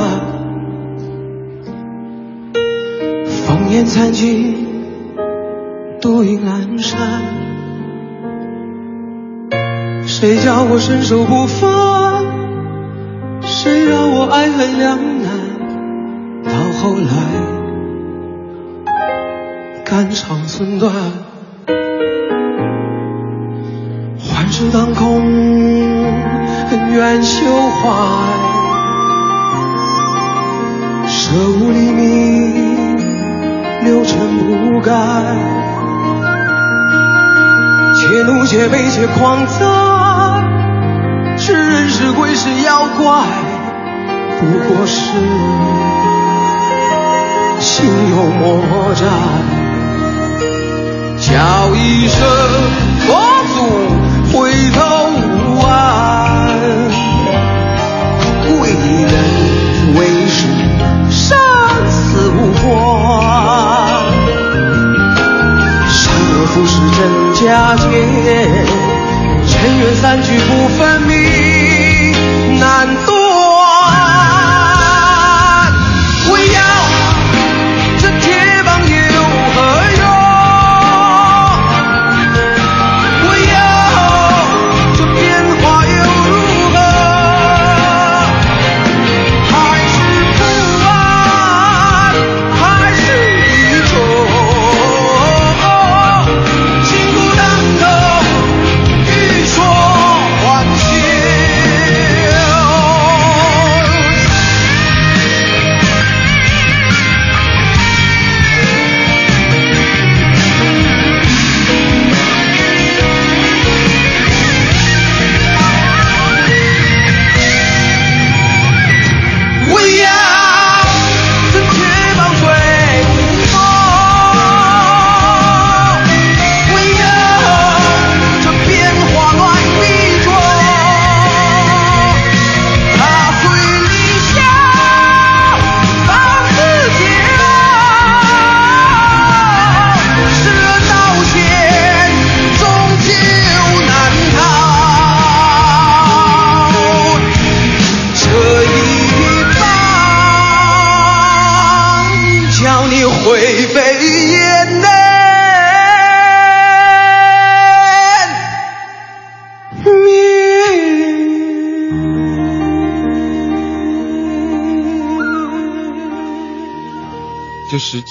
[3.47, 4.67] 烽烟残尽，
[6.03, 7.50] 独影阑珊。
[10.11, 11.71] 谁叫我身手不凡？
[13.43, 15.31] 谁让我爱恨两难？
[16.45, 16.51] 到
[16.83, 17.07] 后来，
[19.85, 20.93] 肝肠寸断。
[24.19, 25.23] 幻世当空，
[26.71, 27.89] 恩怨休怀。
[31.07, 32.97] 舍吾黎明，
[33.85, 34.93] 六尘不改。
[37.95, 39.90] 且怒且悲且狂哉，
[42.97, 43.25] 怪，
[44.41, 44.99] 不过是
[47.61, 48.39] 心有魔
[48.95, 49.03] 债。
[51.19, 51.29] 叫
[51.75, 52.19] 一声
[53.07, 53.09] 佛
[53.55, 53.59] 祖，
[54.33, 54.39] 回
[54.71, 54.79] 头
[55.17, 55.69] 无岸。
[58.47, 58.49] 贵
[59.05, 59.15] 人
[59.95, 60.39] 为师，
[61.11, 61.39] 生
[61.89, 61.99] 死
[62.31, 62.69] 无关。
[65.87, 66.99] 善恶浮世真
[67.35, 67.39] 假
[67.77, 67.83] 界，
[69.47, 71.60] 尘缘散聚不分明。
[72.71, 73.10] canción.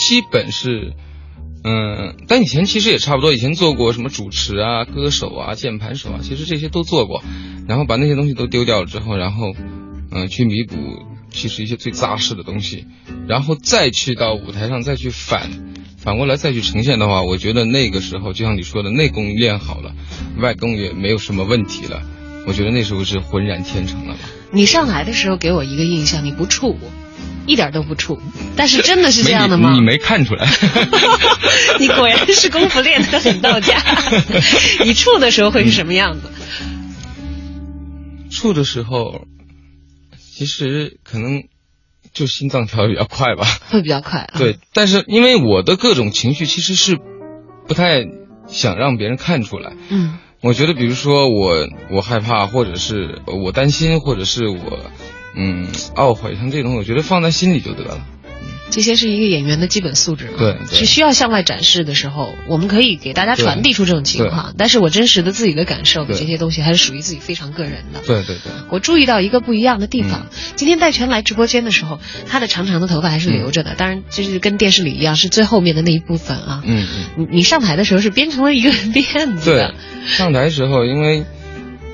[0.10, 0.94] 基本是，
[1.64, 7.22] 嗯，但以前其实也差不多，以前做过什么主持啊、歌手啊、键盘手啊，其实这些都做过，
[7.68, 9.54] 然后把那些东西都丢掉了之后，然后，
[10.12, 10.76] 嗯、去弥补
[11.30, 12.86] 其实一些最扎实的东西，
[13.28, 15.52] 然后再去到舞台上再去反，
[15.96, 19.94] 反过来再去呈现的话，我觉得那个时候就像你说的，内功练好了，
[20.40, 22.02] 外功也没有什么问题了，
[22.48, 24.22] 我觉得那时候是浑然天成了吧。
[24.52, 26.80] 你上来的时候给我一个印象，你不怵我，
[27.50, 28.20] 一点都不怵。
[28.56, 29.70] 但是真的是这样的吗？
[29.72, 30.48] 没你你没看出来？
[31.80, 33.82] 你果然是功夫练得很到家。
[34.86, 36.30] 你怵的时候会是什么样子？
[38.32, 39.26] 处的时候，
[40.36, 41.44] 其实可能
[42.14, 43.46] 就心脏跳的比较快吧。
[43.70, 44.34] 会比较快啊。
[44.38, 46.98] 对，但是因为我的各种情绪其实是
[47.68, 48.06] 不太
[48.48, 49.74] 想让别人看出来。
[49.90, 54.80] 嗯我觉得，比如说我我害怕，或者是我担心，或者是我
[55.36, 58.00] 嗯懊悔，像这种，我觉得放在心里就得了。
[58.72, 68.02] 这些是一个演员的基本素质嘛，对对是需要向外展示的时候，我们可以给大家传递出这种情况，但是我真实的自己的感受这些东西，还是属于自己非常个人的。
[68.06, 70.28] 对对对，我注意到一个不一样的地方。
[70.32, 76.62] 嗯今天戴荃来直播间的时候，他的长长的头发还是留着的，当然就是跟电视里一样，是最后面的那一部分啊。
[76.64, 77.06] 嗯嗯。
[77.18, 79.74] 你你上台的时候是编成了一个 辫子对的，，
[80.06, 81.26] 上台时候因为，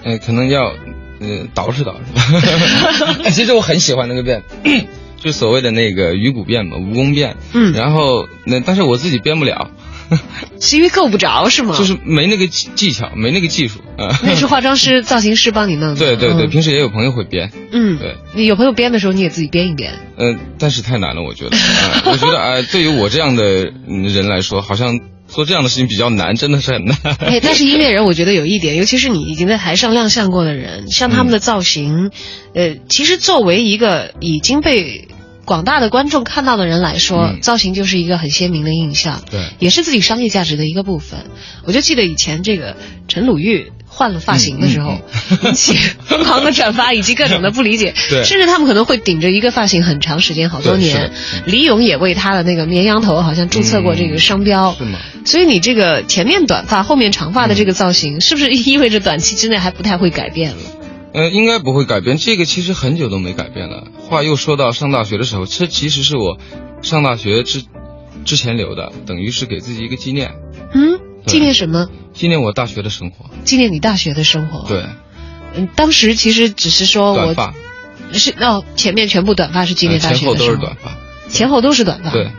[0.04, 0.74] 呃，可能要，
[1.20, 3.32] 呃，捯饬捯饬。
[3.32, 4.42] 其实我很喜欢那个辫，
[5.20, 7.34] 就所谓的那个鱼骨辫嘛，蜈蚣辫。
[7.54, 9.72] 嗯然后那但是我自己编不了，
[10.62, 11.76] 是因为够不着是吗？
[11.78, 14.20] 就是没那个技技巧，没那个技术啊。
[14.24, 16.00] 那是化妆师、 造型师帮你弄的。
[16.00, 19.94] 对对对，嗯平时也有朋友会编，嗯，对，你有朋友编的时候，你也自己编一编。
[20.18, 21.58] 嗯、但是太难了，我觉得。
[21.58, 26.98] 啊我觉得啊、对于我这样的嗯人来说，好像做这样的事情比较难，真的是很难。
[27.20, 32.12] 哎， 但是音乐人，我觉得有一点，尤其是你已经在台上亮相过的人，像他们的造型，
[32.54, 35.08] 呃，其实作为一个已经被
[35.46, 41.20] 广大的观众看到的人来说，嗯造型就是一个很鲜明的印象，对也是自己商业价值的一个部分。
[41.64, 42.76] 我就记得以前这个
[43.08, 45.76] 陈鲁豫换了发型的时候，嗯引起
[46.06, 51.12] 疯狂的转发以及各种的不理解， 对甚至他们可能会顶着一个发型很长时间，好多年。
[51.46, 55.00] 李咏也为他的那个绵羊头好像注册过这个商标，是吗？
[55.26, 60.58] 所以你这个前面短发、后面长发的这个造型，是不是意味着短期之内还不太会改变了？
[61.16, 62.18] 呃，应该不会改变。
[62.18, 63.88] 这个其实很久都没改变了。
[63.98, 66.38] 话又说到上大学的时候，这其实是我
[66.82, 67.64] 上大学之
[68.26, 70.34] 之前留的，等于是给自己一个纪念，
[70.74, 71.88] 嗯，纪念什么？
[72.14, 73.30] 纪念我大学的生活。
[73.44, 74.86] 纪念你大学的生活。，对，
[75.56, 77.54] 嗯，当时其实只是说我短发，
[78.14, 80.98] 是哦，前面全部短发是纪念大呃前后学的生活，都是短发。
[81.30, 82.12] 前后都是短发。
[82.12, 82.32] 对，，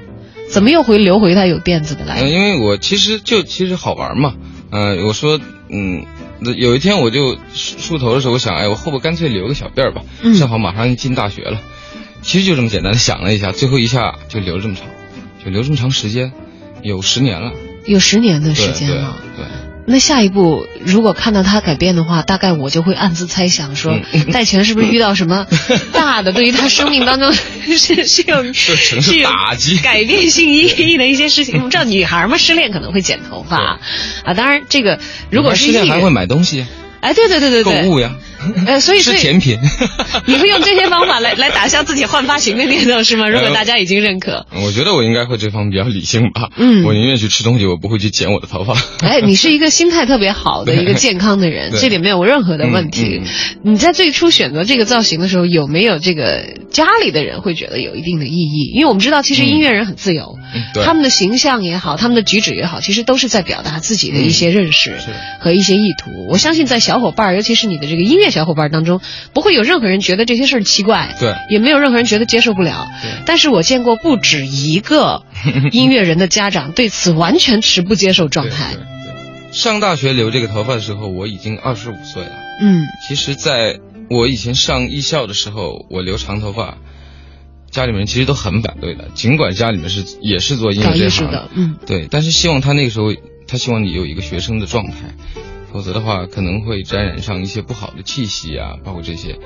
[0.51, 2.21] 怎么又回留回他有辫子的来？
[2.21, 4.35] 嗯，因为我其实就其实好玩嘛，
[4.71, 11.61] 嗯、我说，嗯，那有一天我就梳梳头的时候，我想，哎，我后边干脆留个小辫儿吧，嗯正好马上进大学了。
[12.23, 14.85] 其实就这么简单的想了一下，最后一下就留这么长，
[15.45, 16.33] 就留这么长时间，
[16.83, 17.53] 有十年了。
[17.87, 19.17] 有十年的时对对间了。
[19.37, 19.45] 对。
[19.89, 25.47] 那下一步，如果看到他改变的话，大概我就会暗自猜想说，嗯戴荃是不是遇到什么
[25.93, 27.33] 大的，对于他生命当中
[27.65, 29.79] 是 是有是有打击。
[29.79, 31.55] 改变性意义的一些事情。
[31.57, 33.57] 我们知道女孩嘛，失恋可能会剪头发
[34.25, 34.99] 啊，当然这个
[35.31, 36.67] 如果是失恋还会买东西，
[37.01, 38.15] 哎，对对对对对，购物呀，
[38.67, 39.59] 呃，所以所以吃甜品。
[40.27, 43.29] 你会用这些方法来来打消自己换发型的念头是吗？
[43.29, 46.51] 如果呃大家已经认可，我觉得我应该会这方面比较理性吧。
[46.57, 48.75] 嗯我宁愿去吃东西，我不会去剪我的头发。
[49.07, 53.21] 哎， 你是一个心态特别好的一个健康的人，这里没有任何的问题。
[53.23, 58.71] 嗯嗯你在最初选择这个造型的时候，有没有这个家里的人会觉得有一定的意义？
[58.75, 60.37] 因为我们知道，其实音乐人很自由，
[60.85, 64.95] 他们的形象也好，他们的举止也好，其实都是在表达自己的一些认识
[65.41, 66.11] 和一些意图。
[66.29, 69.01] 我相信在小伙伴，尤其是你的这个音乐小伙伴当中，
[69.33, 72.87] 不会有任何人觉得这些事儿奇怪，对也没有任何人觉得接受不了。
[73.25, 75.23] 但是我见过不止一个
[75.73, 78.77] 音乐人的家长对此完全持不接受状态对。
[78.77, 82.33] 对对上大学留这个头发的时候，我已经二十五岁了。
[82.61, 82.85] 嗯。
[83.09, 83.81] 其实，在
[84.11, 86.77] 我以前上艺校的时候，我留长头发，
[87.71, 89.09] 家里面其实都很反对的。
[89.15, 93.15] 尽管家里面是也是做音乐搞这行的，嗯，对，但是希望他那个时候，
[93.49, 95.15] 他希望你有一个学生的状态，
[95.77, 99.39] 否则的话可能会沾染上一些不好的气息啊，包括这些。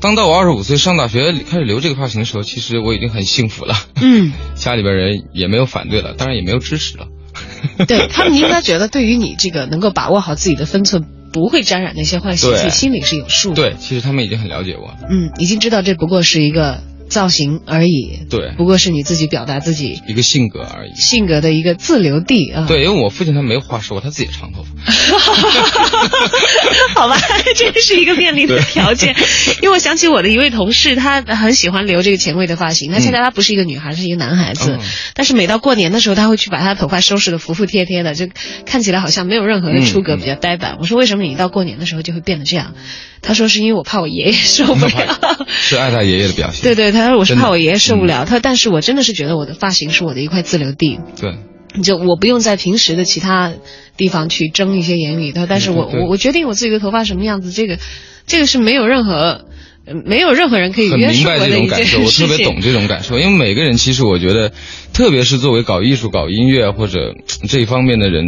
[0.00, 7.08] 当到我二十五岁上大学开始留这个发型的时候，其实我已经很幸福了，嗯， 家里边人也没有反对了，当然也没有支持了。
[7.88, 14.94] 对他们应该觉得，对于你这个能够把握好自己的分寸，不会沾染那些坏习气，心里是有数的。，对，其实他们已经很了解我。
[15.10, 20.94] 嗯，已经知道这不过是一个造型而已，对不过是你自己表达自己一个性格而已。
[20.94, 22.66] 性格的一个自留地啊。
[22.68, 24.68] 对，因为我父亲他没有话说，他自己长头发。
[26.94, 27.16] 好吧，
[27.56, 29.14] 这是一个便利的条件。
[29.62, 32.90] 因为我想起我的一位同事，他很喜欢留这个前卫的发型。
[32.90, 34.80] 那现在他不是一个女孩，是一个男孩子，嗯
[35.14, 38.28] 但是每到过年的时候，他会去把他的头发收拾的服服帖帖的，就
[38.66, 40.76] 看起来好像没有任何的出格，嗯比较呆板。
[40.80, 42.74] 我说为什么你一到过年的时候就会变得这样？
[43.22, 45.18] 他说是因为我怕我爷爷受不了。
[45.48, 46.62] 是爱他爷爷的表现。
[46.62, 48.24] 对对，他说我是怕我爷爷受不嗯了。
[48.24, 50.98] 他说但是我真的是觉得我的发型是我的一块自留地。
[51.20, 51.34] 对
[51.82, 53.52] 就我不用在平时的其他
[53.96, 57.78] 地方去争一些言语他，但是我我我决定我自己的头发什么样子，这个
[58.26, 59.44] 这个是没有任何
[59.84, 62.24] 呃没有任何人可以很明白约束我这种感受，的一件事情。
[62.24, 64.52] 我特别懂这种感受，因为每个人其实我觉得，
[64.94, 67.14] 特别是作为搞艺术、搞音乐或者
[67.48, 68.24] 这一方面的人，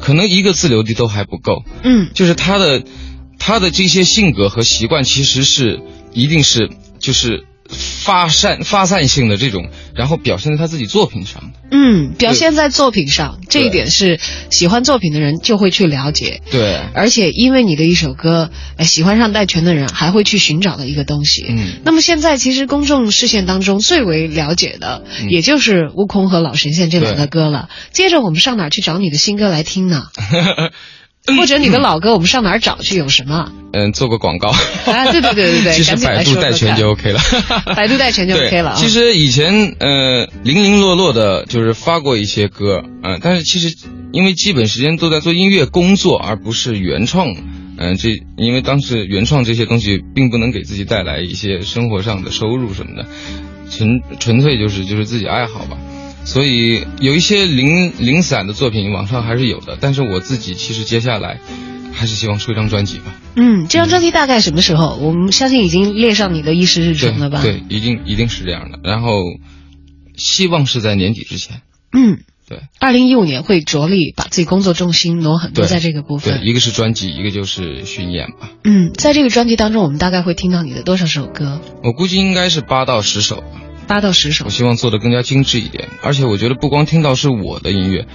[0.00, 1.64] 可能一个自留地都还不够。
[1.82, 2.82] 嗯，就是他的
[3.46, 5.82] 他的这些性格和习惯，其实是
[6.14, 11.58] 一定是就是发散发散性的这种，然后表现在他自己作品上的。
[11.70, 14.18] 嗯，表现在作品上，这一点是
[14.50, 16.40] 喜欢作品的人就会去了解。
[16.50, 21.44] 对，而且因为你的一首歌，呃，喜欢上戴荃的人还会去寻找的一个东西。
[21.46, 27.68] 嗯那么现在其实公众视线当中最为了解的，嗯也就是《悟空》和《老神仙》这两个歌了。
[27.92, 30.06] 接着我们上哪儿去找你的新歌来听呢？
[31.38, 32.96] 或者你的老歌，我们上哪儿找去？
[32.98, 33.50] 有什么？
[33.72, 34.50] 嗯，做个广告。
[34.50, 37.20] 啊，对对对对对， 其实百度带全就 OK 了。
[37.74, 38.76] 百度带全就 OK 了啊。
[38.76, 43.74] 其实以前呃零零落落的，就是发过一些歌，嗯、但是其实
[44.12, 47.34] 因为基本时间都在做音乐工作，而不是原创。
[47.76, 53.08] 嗯、这因为当时原创这些东西并不能给自己带来一些生活上的收入什么的，
[53.70, 55.78] 纯纯粹就是就是自己爱好吧。
[56.24, 61.38] 所以有一些零零散的作品网上还是有的，但是我自己其实接下来
[61.92, 63.14] 还是希望出一张专辑吧。
[63.36, 64.96] 嗯，这张专辑大概什么时候？
[64.96, 67.42] 我们相信已经列上你的议事日程了吧？
[67.42, 68.78] 对，一定一定是这样的。
[68.82, 69.10] 然后
[70.16, 71.60] 希望是在年底之前。
[71.92, 72.60] 嗯，对。
[72.80, 76.40] 二零一五年会着力把自己工作重心挪很多在这个部分。
[76.40, 78.50] 对，一个是专辑，一个就是巡演吧。
[78.64, 81.60] 嗯，在这个专辑当中，我们大概会听到你的多少首歌？
[81.82, 83.60] 我估计应该是八到十首吧。
[83.86, 84.50] 八到十首我。
[84.50, 88.06] 希望做的更加精致一点，而且我觉得不光听到是我的音乐，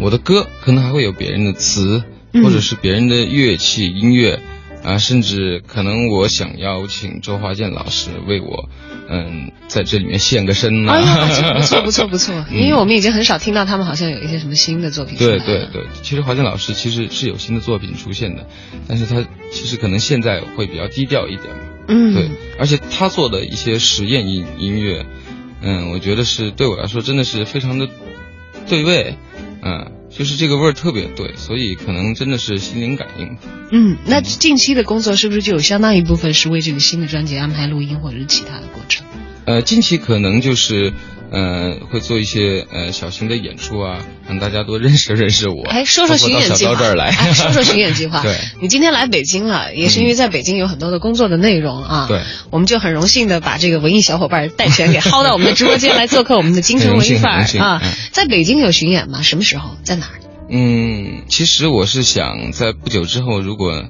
[0.00, 2.02] 我的歌可能还会有别人的词，
[2.32, 4.40] 嗯或者是别人的乐器音乐，
[4.84, 8.68] 啊，甚至可能我想邀请周华健老师为我，
[9.10, 15.38] 嗯，在这里面献个身呐、哎，不错不错不错， 嗯因为我们已经很少听到他们好像有一些什么新的作品对。
[15.40, 18.46] 对对，其实华健老师其实是有新的作品出现的，
[18.86, 21.60] 但是他其实可能现在会比较低调一点吧。
[21.88, 25.04] 嗯，对，而且他做的一些实验音音乐，
[25.62, 27.88] 嗯，我觉得是对我来说真的是非常的
[28.68, 29.16] 对味，
[29.62, 33.36] 嗯，就是这个味儿特别对，所以可能真的是心灵感应。
[33.72, 39.06] 嗯，那近期的工作是不是就有相当一部分是为这个新的专辑安排录音或者是其他的过程？
[39.46, 40.92] 呃，近期可能就是，
[41.30, 45.62] 呃，会做一些呃小型的演出啊，让大家多认识认识我。
[45.68, 46.72] 哎，说说巡演计划。
[46.74, 48.20] 到这儿来，哎，说说巡演计划。
[48.24, 52.06] 对，你今天来北京了，也是因为在北京有很多的工作的内容啊。
[52.08, 57.82] 对，我们就很荣幸的把这个文艺小伙伴戴全给薅到我们的直播间来做客我们的京城文艺范儿 啊。
[58.12, 59.22] 在北京有巡演吗？
[59.22, 59.76] 什么时候？
[59.82, 60.18] 在哪儿？
[60.50, 63.84] 嗯，其实我是想在不久之后，如果，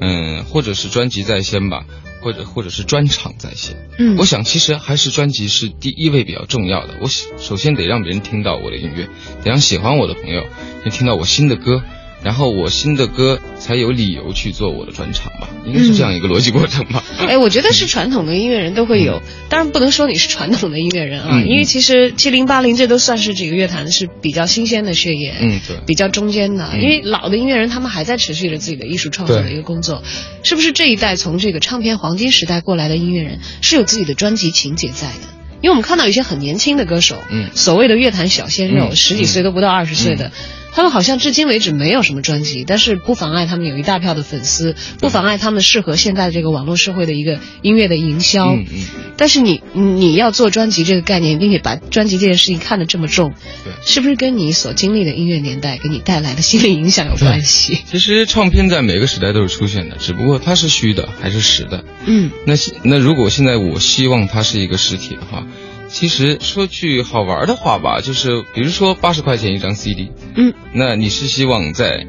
[0.00, 1.82] 嗯，或者是专辑在先吧，
[2.20, 3.76] 或者或者是专场在线。
[3.98, 6.94] 嗯我想其实还是专辑是第一位比较重要的。
[7.00, 7.08] 我
[7.38, 9.06] 首先得让别人听到我的音乐，
[9.42, 10.46] 得让喜欢我的朋友
[10.84, 11.82] 能听到我新的歌，
[12.22, 17.02] 然后我新的歌才有理由去做我的专场吧，应该是这样一个逻辑过程吧。
[17.18, 25.76] 哎，我觉得是传统的音乐人都会有，当然不能说你是传统的音乐人啊，因为其实七零八零这都算是这个乐坛是比较新鲜的血液，嗯，对。
[25.86, 26.68] 比较中间的。
[26.74, 30.02] 嗯因为老的音乐人他们还在持续着自己的艺术创作的一个工作，
[30.42, 35.28] 是不是这一代从这个唱片黄金时代过来的音乐人是有自己的专辑情节在的？
[35.62, 40.32] 因为我们看到有些很年轻的歌手，嗯所谓的乐坛小鲜肉，嗯十几岁都不到二十岁的。
[40.72, 48.54] 他们好像至今为止没有什么专辑，但是不妨碍他们有一大票的粉丝，不妨碍他们适合现在这个网络社会的一个音乐的营销。
[48.54, 48.84] 嗯嗯，
[49.16, 53.32] 但是你你要做专辑这个概念，并且把专辑这件事情看得这么重，
[53.64, 53.72] 对。
[53.84, 57.78] 是不是跟你所经历的音乐年代给你带来的心理影响有关系？
[57.90, 61.84] 其实唱片在每个时代都是出现的，只不过它是虚的还是实的。
[62.06, 65.46] 嗯那那如果现在我希望它是一个实体的话，
[65.90, 72.06] 其实说句好玩的话吧，就是比如说八十块钱一张 CD，嗯，那你是希望在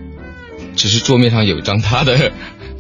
[0.76, 2.32] 只是桌面上有一张它的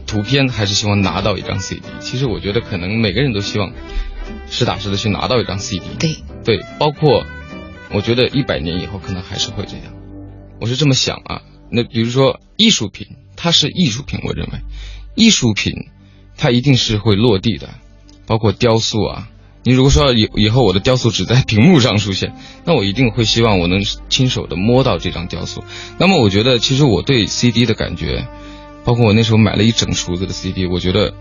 [0.05, 1.81] 图片，还是希望拿到一张 CD？
[1.99, 3.73] 其实我觉得可能每个人都希望
[4.49, 5.81] 实打实的去拿到一张 CD。
[5.99, 7.25] 对，对，包括
[7.91, 9.93] 我觉得一百年以后可能还是会这样，
[10.61, 11.41] 我是这么想啊。
[11.71, 14.59] 那比如说艺术品，它是艺术品，我认为
[15.15, 15.73] 艺术品
[16.37, 17.69] 它一定是会落地的，
[18.27, 19.29] 包括雕塑啊，
[19.63, 22.33] 你如果说以以后我的雕塑只在屏幕上出现，
[22.65, 25.63] 那我一定会希望我能亲手的摸到这张雕塑。
[25.99, 28.27] 那么我觉得，其实我对 CD 的感觉，
[28.83, 31.13] 包括我那时候买了一整橱子的 CD，我觉得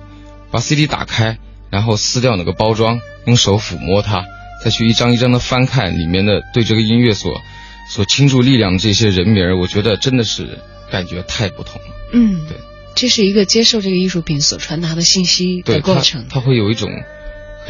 [0.50, 1.38] 把 CD 打开，
[1.70, 4.24] 然后撕掉那个包装，用手抚摸它，
[4.64, 7.42] 再去一张一张的翻看里面的对这个音乐所
[7.90, 10.60] 所倾注力量的这些人名儿，我觉得真的是
[10.90, 11.88] 感觉太不同了。
[12.14, 12.56] 嗯，对，
[12.94, 16.88] 这是一个接受这个艺术品所传达的信息的过程，它会有一种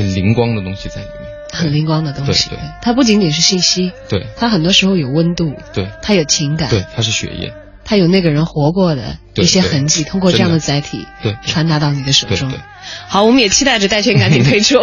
[0.00, 1.30] 很灵光的东西在里面。
[1.52, 2.48] 很灵光的东西。
[2.50, 7.52] 对对它不仅仅是信息，对它很多时候有温度，对它有情感，对，它是血液。
[7.84, 12.52] 它有那个人活过的一些痕迹，通过这样的载体，对对传达到你的手中。
[13.08, 14.78] 好，我们也期待着戴谦赶紧推出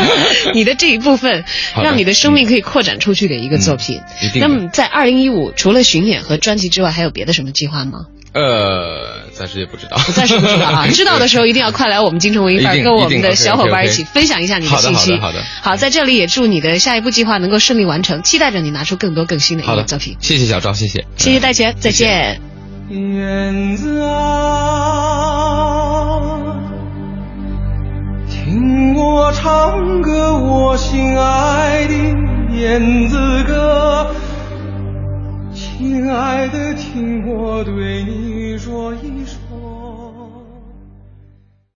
[0.52, 1.44] 你的这一部分，
[1.82, 4.02] 让你的生命可以扩展出去的一个作品。
[4.34, 8.00] 那么在二零一五，除了巡演和专辑之外，还有别的什么计划吗？
[8.34, 15.12] 呃，暂时也不知道，暂时不知道啊， 知道的时候一定要快来我们京城文艺范儿，跟我们的小伙伴一起分享一下你的信息。
[15.12, 20.14] 好的好的好，在这里也祝你的下一步计划能够顺利完成，期待着你拿出更多更新的音好的乐作品。
[20.20, 22.38] 谢谢小赵，谢谢，谢谢戴谦，再见。
[22.90, 24.10] 燕子啊，
[28.28, 31.94] 听我唱歌，我心爱的
[32.58, 34.14] 燕子歌，
[35.54, 38.58] 亲爱的，听我对你